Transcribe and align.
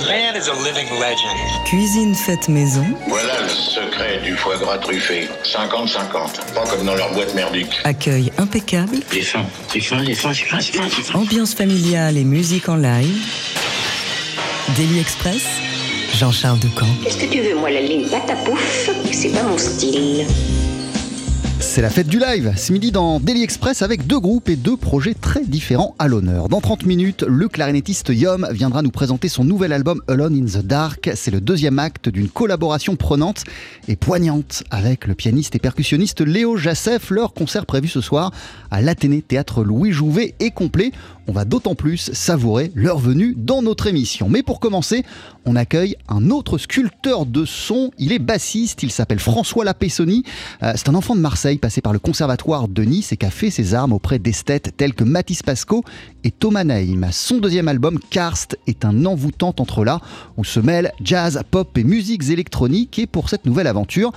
The 0.00 0.06
man 0.06 0.34
is 0.34 0.48
a 0.48 0.54
living 0.54 0.88
legend. 0.98 1.36
Cuisine 1.66 2.14
faite 2.14 2.48
maison. 2.48 2.84
Voilà 3.08 3.42
le 3.42 3.48
secret 3.48 4.20
du 4.24 4.34
foie 4.34 4.56
gras 4.56 4.78
truffé. 4.78 5.28
50-50. 5.44 6.54
Pas 6.54 6.64
comme 6.70 6.86
dans 6.86 6.94
leur 6.94 7.12
boîte 7.12 7.34
merdique. 7.34 7.80
Accueil 7.84 8.32
impeccable. 8.38 8.96
J'ai 9.12 9.20
faim, 9.20 9.44
j'ai 9.72 9.80
faim, 9.80 10.02
j'ai 10.04 10.14
faim, 10.14 10.32
j'ai 10.32 10.44
faim, 10.44 10.58
j'ai 10.60 10.72
faim, 10.72 10.84
j'ai 10.96 11.02
faim. 11.02 11.18
Ambiance 11.18 11.54
familiale 11.54 12.16
et 12.16 12.24
musique 12.24 12.68
en 12.70 12.76
live. 12.76 13.18
Daily 14.76 15.00
Express. 15.00 15.42
Jean-Charles 16.14 16.58
Ducamp. 16.60 16.86
Qu'est-ce 17.04 17.18
que 17.18 17.26
tu 17.26 17.40
veux, 17.40 17.54
moi, 17.54 17.70
la 17.70 17.82
ligne 17.82 18.08
pâte 18.08 18.30
à 18.30 18.36
pouf 18.36 18.90
C'est 19.12 19.30
pas 19.34 19.42
mon 19.42 19.58
style. 19.58 20.26
C'est 21.72 21.82
la 21.82 21.88
fête 21.88 22.08
du 22.08 22.18
live, 22.18 22.52
ce 22.56 22.72
midi 22.72 22.90
dans 22.90 23.20
Daily 23.20 23.44
Express 23.44 23.82
avec 23.82 24.04
deux 24.04 24.18
groupes 24.18 24.48
et 24.48 24.56
deux 24.56 24.76
projets 24.76 25.14
très 25.14 25.44
différents 25.44 25.94
à 26.00 26.08
l'honneur. 26.08 26.48
Dans 26.48 26.60
30 26.60 26.84
minutes, 26.84 27.22
le 27.22 27.46
clarinettiste 27.46 28.08
Yom 28.08 28.48
viendra 28.50 28.82
nous 28.82 28.90
présenter 28.90 29.28
son 29.28 29.44
nouvel 29.44 29.72
album 29.72 30.02
Alone 30.08 30.34
in 30.34 30.46
the 30.46 30.66
Dark. 30.66 31.12
C'est 31.14 31.30
le 31.30 31.40
deuxième 31.40 31.78
acte 31.78 32.08
d'une 32.08 32.28
collaboration 32.28 32.96
prenante 32.96 33.44
et 33.86 33.94
poignante 33.94 34.64
avec 34.72 35.06
le 35.06 35.14
pianiste 35.14 35.54
et 35.54 35.60
percussionniste 35.60 36.22
Léo 36.22 36.56
Jassef. 36.56 37.10
Leur 37.10 37.34
concert 37.34 37.66
prévu 37.66 37.86
ce 37.86 38.00
soir 38.00 38.32
à 38.72 38.82
l'Athénée 38.82 39.22
Théâtre 39.22 39.62
Louis 39.62 39.92
Jouvet 39.92 40.34
est 40.40 40.50
complet. 40.50 40.90
On 41.30 41.32
va 41.32 41.44
d'autant 41.44 41.76
plus 41.76 42.10
savourer 42.12 42.72
leur 42.74 42.98
venue 42.98 43.36
dans 43.36 43.62
notre 43.62 43.86
émission. 43.86 44.28
Mais 44.28 44.42
pour 44.42 44.58
commencer, 44.58 45.04
on 45.46 45.54
accueille 45.54 45.94
un 46.08 46.28
autre 46.28 46.58
sculpteur 46.58 47.24
de 47.24 47.44
son. 47.44 47.92
Il 47.98 48.10
est 48.10 48.18
bassiste, 48.18 48.82
il 48.82 48.90
s'appelle 48.90 49.20
François 49.20 49.64
Lapessoni. 49.64 50.24
Euh, 50.64 50.72
c'est 50.74 50.88
un 50.88 50.94
enfant 50.96 51.14
de 51.14 51.20
Marseille 51.20 51.58
passé 51.58 51.82
par 51.82 51.92
le 51.92 52.00
conservatoire 52.00 52.66
de 52.66 52.82
Nice 52.82 53.12
et 53.12 53.16
qui 53.16 53.26
a 53.26 53.30
fait 53.30 53.50
ses 53.50 53.74
armes 53.74 53.92
auprès 53.92 54.18
d'esthètes 54.18 54.76
tels 54.76 54.92
que 54.92 55.04
Mathis 55.04 55.44
Pasco 55.44 55.84
et 56.24 56.32
Thomas 56.32 56.64
Naïm. 56.64 57.06
Son 57.12 57.38
deuxième 57.38 57.68
album, 57.68 58.00
Karst, 58.10 58.58
est 58.66 58.84
un 58.84 59.04
envoûtant 59.04 59.54
entrelac 59.56 60.00
où 60.36 60.42
se 60.42 60.58
mêlent 60.58 60.90
jazz, 61.00 61.40
pop 61.48 61.78
et 61.78 61.84
musiques 61.84 62.28
électroniques. 62.28 62.98
Et 62.98 63.06
pour 63.06 63.28
cette 63.28 63.46
nouvelle 63.46 63.68
aventure, 63.68 64.10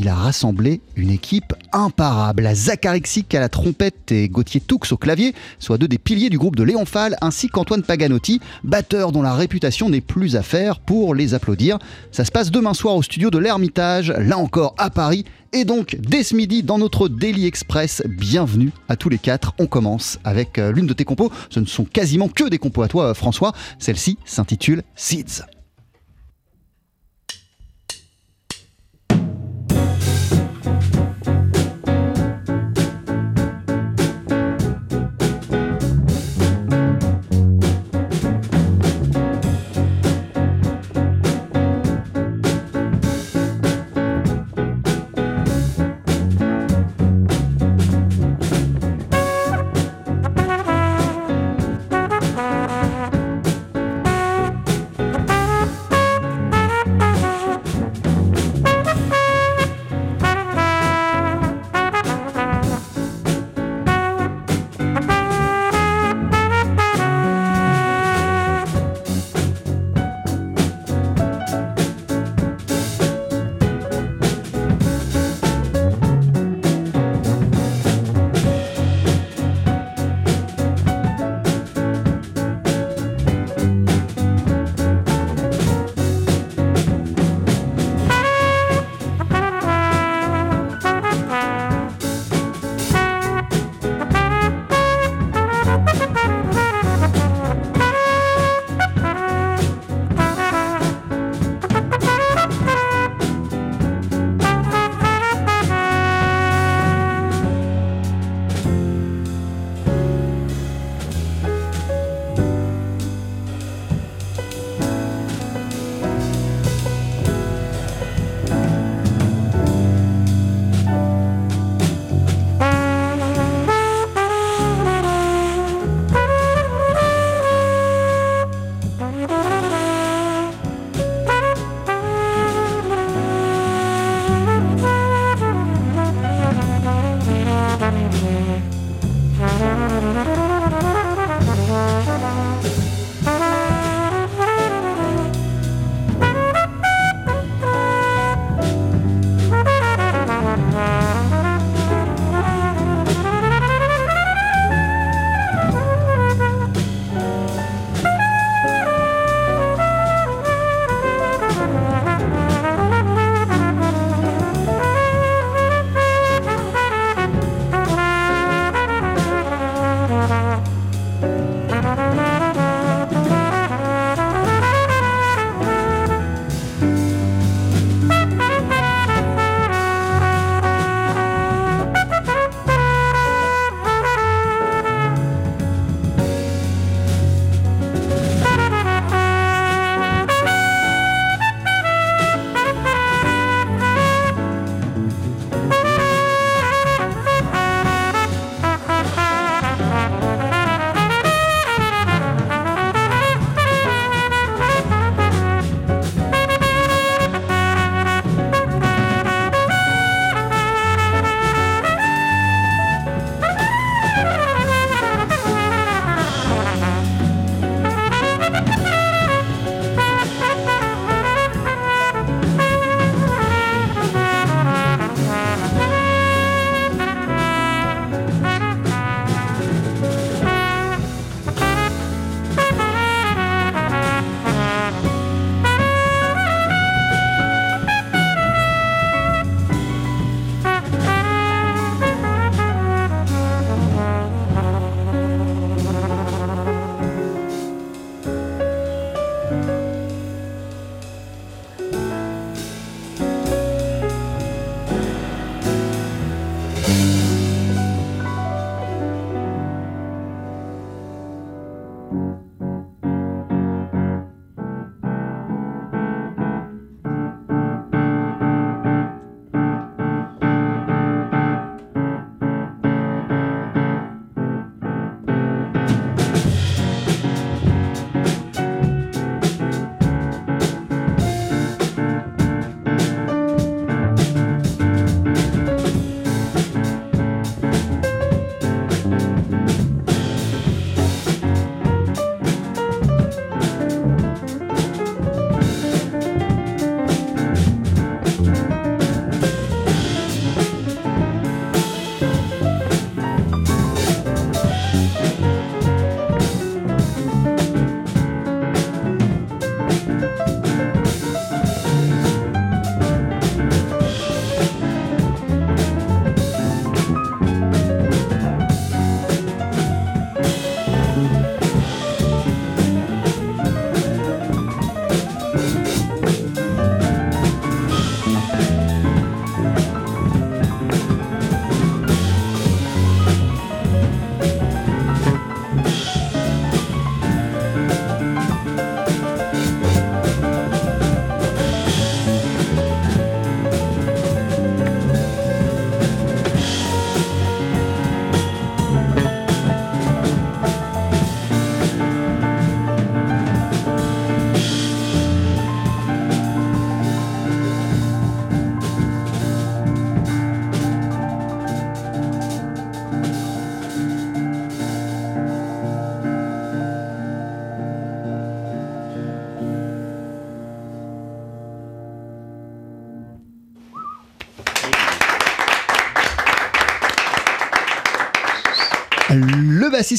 il 0.00 0.08
a 0.08 0.14
rassemblé 0.14 0.80
une 0.96 1.10
équipe 1.10 1.52
imparable. 1.72 2.48
Xic 2.50 3.34
à 3.34 3.40
la 3.40 3.50
trompette 3.50 4.10
et 4.10 4.30
Gauthier 4.30 4.60
Toux 4.60 4.80
au 4.90 4.96
clavier, 4.96 5.34
soit 5.58 5.76
deux 5.76 5.88
des 5.88 5.98
piliers 5.98 6.30
du 6.30 6.38
groupe 6.38 6.56
de 6.56 6.62
Léon 6.62 6.86
Fall, 6.86 7.16
ainsi 7.20 7.48
qu'Antoine 7.48 7.82
Paganotti, 7.82 8.40
batteur 8.64 9.12
dont 9.12 9.20
la 9.20 9.34
réputation 9.34 9.90
n'est 9.90 10.00
plus 10.00 10.36
à 10.36 10.42
faire 10.42 10.80
pour 10.80 11.14
les 11.14 11.34
applaudir. 11.34 11.78
Ça 12.12 12.24
se 12.24 12.32
passe 12.32 12.50
demain 12.50 12.72
soir 12.72 12.96
au 12.96 13.02
studio 13.02 13.30
de 13.30 13.36
l'Ermitage, 13.36 14.10
là 14.16 14.38
encore 14.38 14.74
à 14.78 14.88
Paris. 14.88 15.26
Et 15.52 15.66
donc, 15.66 15.98
dès 16.00 16.22
ce 16.22 16.34
midi, 16.34 16.62
dans 16.62 16.78
notre 16.78 17.08
Daily 17.08 17.46
Express, 17.46 18.02
bienvenue 18.08 18.70
à 18.88 18.96
tous 18.96 19.10
les 19.10 19.18
quatre. 19.18 19.52
On 19.58 19.66
commence 19.66 20.18
avec 20.24 20.58
euh, 20.58 20.72
l'une 20.72 20.86
de 20.86 20.94
tes 20.94 21.04
compos. 21.04 21.30
Ce 21.50 21.60
ne 21.60 21.66
sont 21.66 21.84
quasiment 21.84 22.28
que 22.28 22.48
des 22.48 22.58
compos 22.58 22.82
à 22.82 22.88
toi, 22.88 23.06
euh, 23.06 23.14
François. 23.14 23.52
Celle-ci 23.78 24.16
s'intitule 24.24 24.82
Seeds. 24.94 25.42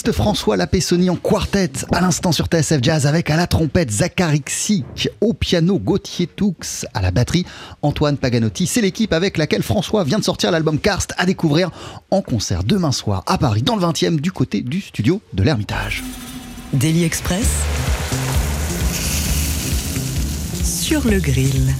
François 0.10 0.58
Lapessoni 0.58 1.12
en 1.12 1.16
quartet 1.16 1.72
à 1.94 2.02
l'instant 2.02 2.32
sur 2.32 2.48
TSF 2.48 2.80
Jazz 2.82 3.06
avec 3.06 3.30
à 3.30 3.38
la 3.38 3.46
trompette 3.46 3.92
Zachary 3.92 4.42
Xic, 4.42 5.10
au 5.22 5.34
piano 5.34 5.78
Gauthier 5.78 6.26
Toux, 6.26 6.56
à 6.96 7.02
la 7.02 7.12
batterie 7.12 7.46
Antoine 7.84 8.18
Paganotti. 8.18 8.66
C'est 8.66 8.82
l'équipe 8.82 9.14
avec 9.14 9.38
laquelle 9.38 9.62
François 9.62 10.04
vient 10.04 10.18
de 10.18 10.24
sortir 10.24 10.50
l'album 10.50 10.80
Karst 10.80 11.14
à 11.18 11.28
découvrir 11.28 11.70
en 12.10 12.24
concert 12.24 12.64
demain 12.64 12.92
soir 12.92 13.24
à 13.28 13.38
Paris 13.38 13.62
dans 13.62 13.76
le 13.76 13.84
20e 13.84 14.20
du 14.20 14.32
côté 14.32 14.62
du 14.62 14.82
studio 14.82 15.22
de 15.34 15.44
l'Ermitage. 15.44 16.04
Daily 16.74 17.04
Express 17.04 17.48
sur 20.64 21.08
le 21.08 21.20
grill. 21.20 21.76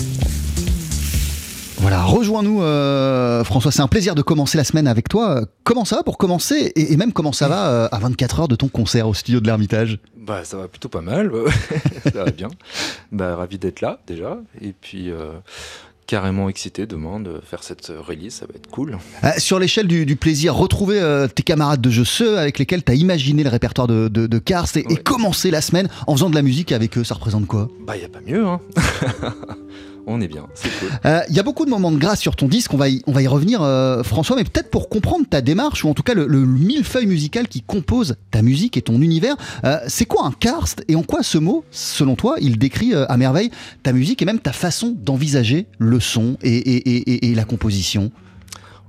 Voilà, 1.82 2.04
rejoins-nous 2.04 2.62
euh, 2.62 3.44
François, 3.44 3.72
c'est 3.72 3.82
un 3.82 3.88
plaisir 3.88 4.14
de 4.14 4.22
commencer 4.22 4.56
la 4.56 4.64
semaine 4.64 4.86
avec 4.86 5.10
toi. 5.10 5.42
Comment 5.64 5.84
ça 5.84 5.96
va 5.96 6.04
pour 6.04 6.20
commencer 6.20 6.72
et, 6.76 6.94
et 6.94 6.96
même 6.96 7.12
comment 7.12 7.32
ça 7.32 7.48
va 7.48 7.70
euh, 7.72 7.88
à 7.92 7.98
24 7.98 8.42
heures 8.42 8.48
de 8.48 8.56
ton 8.56 8.68
concert 8.68 9.08
au 9.08 9.16
studio 9.16 9.40
de 9.40 9.48
l'Ermitage? 9.48 9.98
Bah 10.16 10.44
ça 10.44 10.58
va 10.58 10.68
plutôt 10.68 10.90
pas 10.90 11.02
mal, 11.02 11.32
ça 12.04 12.24
va 12.24 12.30
bien. 12.30 12.50
Bah 13.12 13.36
ravi 13.36 13.58
d'être 13.58 13.82
là 13.82 14.00
déjà 14.06 14.38
et 14.62 14.76
puis 14.80 15.10
euh, 15.10 15.32
carrément 16.06 16.50
excité 16.50 16.86
demain 16.86 17.20
de 17.20 17.42
faire 17.44 17.64
cette 17.64 17.88
release, 17.88 18.36
ça 18.36 18.46
va 18.46 18.54
être 18.58 18.70
cool. 18.70 19.00
Sur 19.40 19.58
l'échelle 19.58 19.88
du, 19.88 20.06
du 20.06 20.16
plaisir, 20.16 20.54
retrouver 20.54 21.26
tes 21.34 21.42
camarades 21.42 21.82
de 21.82 21.90
jeu, 21.90 22.06
ceux 22.06 22.38
avec 22.38 22.60
lesquels 22.60 22.84
tu 22.84 22.92
as 22.92 22.96
imaginé 22.96 23.42
le 23.44 23.50
répertoire 23.50 23.88
de, 23.88 24.08
de, 24.08 24.28
de 24.28 24.38
Karst 24.38 24.78
et, 24.78 24.84
commencer 24.98 25.50
la 25.50 25.62
semaine 25.62 25.90
en 26.06 26.14
faisant 26.14 26.30
de 26.30 26.36
la 26.36 26.44
musique 26.44 26.74
avec 26.74 26.96
eux, 27.00 27.04
ça 27.04 27.16
représente 27.16 27.48
quoi? 27.48 27.70
Bah 27.88 27.98
y 27.98 28.04
a 28.04 28.10
pas 28.10 28.22
mieux 28.22 28.46
hein. 28.46 28.62
On 30.08 30.20
est 30.22 30.28
bien. 30.28 30.48
Euh, 31.06 31.22
Il 31.30 31.36
y 31.36 31.40
a 31.40 31.44
beaucoup 31.44 31.66
de 31.66 31.70
moments 31.70 31.92
de 31.92 31.98
grâce 31.98 32.20
sur 32.20 32.36
ton 32.36 32.48
disque, 32.48 32.74
on 32.74 32.78
va 32.78 32.90
y, 32.90 33.02
on 33.08 33.12
va 33.12 33.22
y 33.22 33.28
revenir 33.28 33.62
euh, 33.62 34.04
François, 34.04 34.36
mais 34.36 34.44
peut-être 34.44 34.70
pour 34.70 34.90
comprendre 34.90 35.26
ta 35.30 35.42
démarche 35.42 35.84
ou 35.86 35.90
en 35.90 35.94
tout 35.94 36.04
cas 36.04 36.14
le, 36.14 36.26
le 36.28 36.46
millefeuille 36.46 37.06
musical 37.06 37.48
qui 37.48 37.62
compose 37.62 38.16
ta 38.32 38.42
musique 38.42 38.78
et 38.78 38.82
ton 38.82 39.02
univers, 39.02 39.36
euh, 39.64 39.78
c'est 39.88 40.06
quoi 40.06 40.26
un 40.26 40.32
karst 40.32 40.84
et 40.88 40.96
en 40.96 41.04
quoi 41.04 41.24
ce 41.24 41.38
mot, 41.38 41.64
selon 41.72 42.16
toi, 42.16 42.36
il 42.42 42.58
décrit 42.58 42.94
à 42.94 43.16
merveille 43.18 43.52
ta 43.84 43.94
musique 43.94 44.22
et 44.22 44.26
même 44.26 44.40
ta 44.40 44.54
façon 44.54 44.96
d'envisager 45.00 45.68
le 45.78 46.00
son 46.00 46.38
et- 46.42 46.58
et- 46.58 47.32
et 47.32 47.36
la 47.36 47.44
composition? 47.44 48.12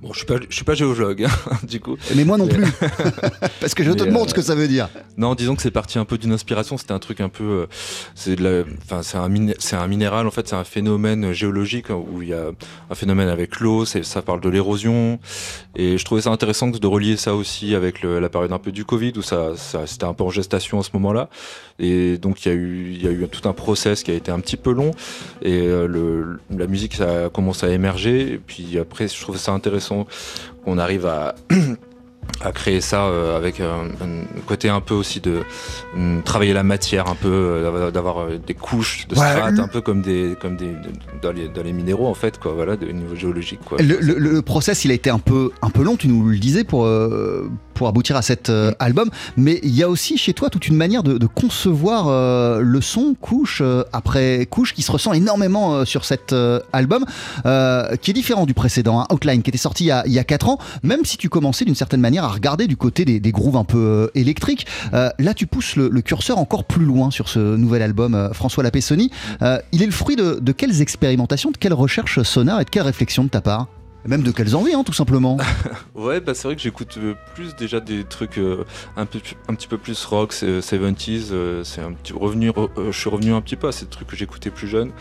Bon, 0.03 0.11
je 0.11 0.17
suis 0.17 0.25
pas, 0.25 0.35
je 0.49 0.53
suis 0.53 0.65
pas 0.65 0.73
géologue 0.73 1.23
hein, 1.23 1.55
du 1.63 1.79
coup. 1.79 1.95
Mais 2.13 2.25
moi 2.25 2.37
non 2.37 2.45
plus, 2.45 2.65
parce 3.61 3.73
que 3.73 3.85
je 3.85 3.91
te 3.93 4.03
demande 4.03 4.25
euh, 4.25 4.29
ce 4.29 4.33
que 4.33 4.41
ça 4.41 4.53
veut 4.53 4.67
dire. 4.67 4.89
Non, 5.15 5.33
disons 5.33 5.55
que 5.55 5.61
c'est 5.61 5.71
parti 5.71 5.97
un 5.97 6.03
peu 6.03 6.17
d'une 6.17 6.33
inspiration. 6.33 6.77
C'était 6.77 6.91
un 6.91 6.99
truc 6.99 7.21
un 7.21 7.29
peu, 7.29 7.43
euh, 7.43 7.65
c'est 8.13 8.37
la, 8.37 8.63
enfin 8.91 9.21
un, 9.21 9.87
minéral 9.87 10.27
en 10.27 10.31
fait, 10.31 10.45
c'est 10.49 10.57
un 10.57 10.65
phénomène 10.65 11.31
géologique 11.31 11.89
hein, 11.89 12.03
où 12.11 12.21
il 12.21 12.27
y 12.27 12.33
a 12.33 12.47
un 12.89 12.95
phénomène 12.95 13.29
avec 13.29 13.61
l'eau. 13.61 13.85
Ça 13.85 14.21
parle 14.21 14.41
de 14.41 14.49
l'érosion 14.49 15.19
et 15.77 15.97
je 15.97 16.03
trouvais 16.03 16.21
ça 16.21 16.31
intéressant 16.31 16.67
de 16.67 16.87
relier 16.87 17.15
ça 17.15 17.33
aussi 17.33 17.73
avec 17.73 18.01
le- 18.01 18.19
la 18.19 18.27
période 18.27 18.51
un 18.51 18.59
peu 18.59 18.73
du 18.73 18.83
Covid 18.83 19.13
où 19.15 19.21
ça, 19.21 19.55
ça 19.55 19.87
c'était 19.87 20.03
un 20.03 20.13
peu 20.13 20.25
en 20.25 20.29
gestation 20.29 20.81
à 20.81 20.83
ce 20.83 20.89
moment-là. 20.95 21.29
Et 21.79 22.17
donc 22.17 22.45
il 22.45 22.49
y 22.49 22.51
a 22.51 22.55
eu, 22.55 22.91
il 22.93 23.03
y 23.03 23.07
a 23.07 23.11
eu 23.11 23.25
tout 23.29 23.47
un 23.47 23.53
process 23.53 24.03
qui 24.03 24.11
a 24.11 24.15
été 24.15 24.31
un 24.31 24.41
petit 24.41 24.57
peu 24.57 24.73
long 24.73 24.91
et 25.41 25.61
euh, 25.61 25.87
le, 25.87 26.39
la 26.55 26.67
musique 26.67 26.95
ça 26.95 27.27
a 27.27 27.29
commencé 27.29 27.65
à 27.65 27.69
émerger. 27.69 28.33
Et 28.33 28.37
puis 28.37 28.77
après, 28.77 29.07
je 29.07 29.19
trouve 29.21 29.37
ça 29.37 29.53
intéressant 29.53 29.92
qu'on 30.63 30.77
arrive 30.77 31.05
à 31.05 31.35
à 32.41 32.51
créer 32.51 32.81
ça 32.81 33.05
euh, 33.05 33.37
avec 33.37 33.59
un, 33.59 33.85
un 34.03 34.41
côté 34.47 34.69
un 34.69 34.81
peu 34.81 34.93
aussi 34.93 35.19
de 35.21 35.41
hum, 35.95 36.21
travailler 36.23 36.53
la 36.53 36.63
matière 36.63 37.07
un 37.07 37.15
peu 37.15 37.29
euh, 37.31 37.91
d'avoir- 37.91 38.19
euh, 38.23 38.37
des 38.45 38.53
couches 38.53 39.07
de 39.07 39.15
strates 39.15 39.53
le- 39.53 39.59
un 39.61 39.67
peu 39.67 39.81
comme 39.81 40.01
des 40.01 40.35
comme 40.41 40.57
des 40.57 40.73
dans 41.21 41.31
les, 41.31 41.47
dans 41.47 41.63
les 41.63 41.73
minéraux 41.73 42.07
en 42.07 42.13
fait 42.13 42.39
quoi 42.39 42.53
voilà 42.53 42.75
de 42.75 42.87
niveau 42.87 43.15
géologique 43.15 43.59
quoi 43.65 43.77
Le, 43.81 43.97
le- 43.99 44.17
le 44.17 44.41
process, 44.41 44.83
il 44.85 44.91
a 44.91 44.93
été 44.93 45.09
un 45.09 45.19
peu, 45.19 45.51
un 45.61 45.69
peu 45.69 45.83
long, 45.83 45.95
tu 45.95 46.07
nous 46.07 46.27
le 46.27 46.37
disais, 46.37 46.63
pour, 46.63 46.87
pour 47.73 47.87
aboutir 47.87 48.15
à 48.15 48.21
cet 48.21 48.49
Mm. 48.49 48.71
album. 48.79 49.09
Mais 49.37 49.59
il 49.63 49.73
y 49.75 49.83
a 49.83 49.89
aussi 49.89 50.17
chez 50.17 50.33
toi 50.33 50.49
toute 50.49 50.67
une 50.67 50.75
manière 50.75 51.01
de, 51.03 51.17
de 51.17 51.27
concevoir 51.27 52.07
le 52.61 52.81
son, 52.81 53.15
couche 53.19 53.61
après 53.93 54.45
couche, 54.49 54.73
qui 54.73 54.81
se 54.81 54.91
ressent 54.91 55.13
énormément 55.13 55.85
sur 55.85 56.03
cet 56.05 56.35
album, 56.73 57.05
qui 58.01 58.11
est 58.11 58.13
différent 58.13 58.45
du 58.45 58.53
précédent, 58.53 58.99
hein, 58.99 59.07
Outline, 59.11 59.41
qui 59.41 59.49
était 59.49 59.57
sorti 59.57 59.85
il 59.85 59.87
y 59.87 59.91
a, 59.91 60.03
il 60.05 60.13
y 60.13 60.19
a 60.19 60.23
4 60.23 60.49
ans. 60.49 60.57
Même 60.83 61.03
si 61.05 61.17
tu 61.17 61.29
commençais 61.29 61.65
d'une 61.65 61.75
certaine 61.75 62.01
manière 62.01 62.12
à 62.19 62.27
regarder 62.27 62.67
du 62.67 62.77
côté 62.77 63.05
des, 63.05 63.31
grooves 63.31 63.57
un 63.57 63.63
peu 63.63 63.77
euh, 63.77 64.07
électriques, 64.15 64.67
euh, 64.93 65.09
là 65.19 65.33
tu 65.33 65.47
pousses 65.47 65.75
le, 65.75 65.89
curseur 66.01 66.37
encore 66.37 66.65
plus 66.65 66.85
loin 66.85 67.11
sur 67.11 67.29
ce 67.29 67.39
nouvel 67.55 67.81
album, 67.81 68.13
euh, 68.13 68.33
François 68.33 68.63
Lapessoni. 68.63 69.09
Il 69.71 69.81
est 69.81 69.85
le 69.85 69.91
fruit 69.91 70.15
de, 70.15 70.39
de 70.41 70.51
quelles 70.51 70.81
expérimentations, 70.81 71.51
de 71.51 71.57
quelles 71.57 71.73
recherches 71.73 72.21
sonores 72.23 72.61
et 72.61 72.65
de 72.65 72.69
quelles 72.69 72.83
réflexions 72.83 73.23
de 73.23 73.29
ta 73.29 73.41
part? 73.41 73.67
Même 74.05 74.23
de 74.23 74.31
quelles 74.31 74.55
envies, 74.55 74.73
hein, 74.73 74.83
tout 74.83 74.93
simplement. 74.93 75.37
ouais 75.95 76.19
bah 76.19 76.33
c'est 76.33 76.47
vrai 76.47 76.55
que 76.55 76.61
j'écoute 76.61 76.97
euh, 76.97 77.13
plus 77.35 77.55
déjà 77.55 77.79
des 77.79 78.03
trucs 78.03 78.37
euh, 78.37 78.65
un 78.97 79.05
peu 79.05 79.19
un 79.47 79.55
petit 79.55 79.67
peu 79.67 79.77
plus 79.77 80.03
rock 80.05 80.33
c'est- 80.33 80.59
70s 80.59 81.29
euh, 81.31 81.63
c'est 81.63 81.81
un 81.81 81.93
petit 81.93 82.11
revenu 82.13 82.49
re- 82.49 82.69
je 82.91 82.97
suis 82.99 83.09
revenu 83.09 83.33
un 83.33 83.41
petit 83.41 83.55
peu 83.55 83.67
à 83.67 83.71
ces 83.71 83.85
trucs 83.85 84.07
que 84.07 84.15
j'écoutais 84.15 84.49
plus 84.49 84.67
jeune 84.67 84.91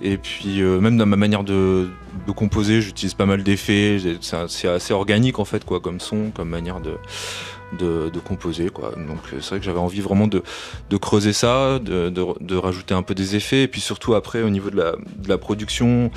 et 0.00 0.16
puis 0.16 0.62
même 0.62 0.96
dans 0.96 1.04
ma 1.06 1.16
manière 1.16 1.44
de, 1.44 1.88
de 2.26 2.32
composer 2.32 2.80
j'utilise 2.80 3.12
pas 3.14 3.26
mal 3.26 3.42
d'effets 3.42 3.98
c'est 4.48 4.68
assez 4.68 4.94
organique 4.94 5.38
en 5.38 5.44
fait 5.44 5.64
quoi 5.64 5.80
comme 5.80 6.00
son 6.00 6.30
comme 6.34 6.48
manière 6.48 6.80
de 6.80 6.94
de, 7.78 8.18
composer. 8.20 8.68
Quoi. 8.68 8.92
Donc 8.96 9.18
c'est 9.30 9.48
vrai 9.48 9.58
que 9.58 9.64
j'avais 9.64 9.78
envie 9.78 10.00
vraiment 10.00 10.26
de, 10.26 10.42
creuser 11.00 11.32
ça, 11.32 11.78
de, 11.78 12.54
rajouter 12.56 12.94
un 12.94 13.02
peu 13.02 13.14
des 13.14 13.36
effets, 13.36 13.62
et 13.62 13.68
puis 13.68 13.80
surtout 13.80 14.14
après 14.14 14.42
au 14.42 14.50
niveau 14.50 14.70
de 14.70 14.82
la, 15.26 15.38
production, 15.38 16.10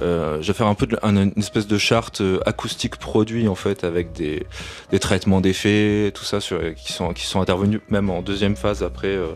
euh, 0.00 0.38
je 0.40 0.46
vais 0.46 0.56
faire 0.56 0.66
un 0.66 0.74
peu 0.74 0.86
une 1.02 1.32
espèce 1.36 1.66
de 1.66 1.76
charte 1.76 2.20
euh, 2.20 2.38
acoustique 2.46 2.96
produit 2.96 3.48
en 3.48 3.54
fait 3.54 3.84
avec 3.84 4.12
des, 4.12 4.46
des 4.90 4.98
traitements 4.98 5.40
d'effets, 5.40 6.12
tout 6.14 6.24
ça 6.24 6.40
sur, 6.40 6.60
qui, 6.74 6.92
sont, 6.92 7.12
qui 7.12 7.26
sont 7.26 7.40
intervenus 7.40 7.80
même 7.88 8.10
en 8.10 8.22
deuxième 8.22 8.54
phase 8.54 8.82
après 8.82 9.08
euh, 9.08 9.28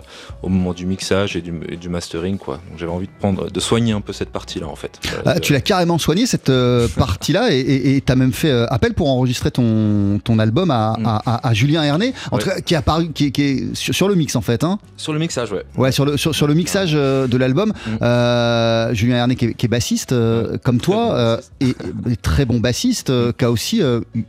au 0.42 0.49
moment 0.49 0.73
du 0.73 0.87
mixage 0.87 1.37
et 1.37 1.40
du, 1.40 1.52
du 1.52 1.88
mastering. 1.88 2.38
Quoi. 2.38 2.61
Donc 2.68 2.78
j'avais 2.78 2.92
envie 2.92 3.06
de, 3.06 3.12
prendre, 3.18 3.50
de 3.50 3.61
soigner 3.61 3.92
un 3.92 4.00
peu 4.00 4.12
cette 4.12 4.30
partie-là 4.30 4.68
en 4.68 4.76
fait. 4.76 5.00
Ah, 5.25 5.40
tu 5.40 5.52
l'as 5.52 5.61
carrément 5.61 5.99
soigné 5.99 6.26
cette 6.26 6.52
partie-là 6.97 7.49
et 7.50 8.02
tu 8.04 8.12
as 8.12 8.16
même 8.16 8.33
fait 8.33 8.52
appel 8.68 8.94
pour 8.94 9.09
enregistrer 9.09 9.50
ton, 9.50 10.21
ton 10.23 10.38
album 10.38 10.71
à, 10.71 10.97
mm. 10.99 11.06
à, 11.06 11.49
à 11.49 11.53
Julien 11.54 11.82
Herné, 11.82 12.12
en 12.30 12.38
tout 12.38 12.49
cas, 12.49 12.61
qui 12.61 12.75
est 12.75 12.76
apparu, 12.76 13.11
qui, 13.12 13.32
qui 13.32 13.42
est 13.42 13.75
sur, 13.75 14.08
le 14.08 14.14
mix 14.14 14.37
en 14.37 14.40
fait. 14.40 14.64
Hein. 14.64 14.78
Sur 14.96 15.12
le 15.12 15.18
mixage, 15.18 15.52
ouais. 15.52 15.64
Ouais, 15.76 15.92
sur 15.92 16.04
le, 16.04 16.16
sur, 16.16 16.46
le 16.46 16.54
mixage 16.54 16.92
euh, 16.94 17.26
de 17.26 17.37
l'album. 17.37 17.73
Mm. 17.87 17.90
Euh, 18.02 18.94
Julien 18.94 19.16
Herné, 19.16 19.37
qui 19.37 19.46
est, 19.46 19.68
bassiste, 19.68 20.12
euh, 20.12 20.58
comme 20.62 20.78
toi, 20.78 21.38
et, 21.61 21.75
très 22.23 22.44
bon 22.44 22.61
bassiste, 22.61 23.12
qui 23.37 23.44
a 23.44 23.50
aussi 23.50 23.80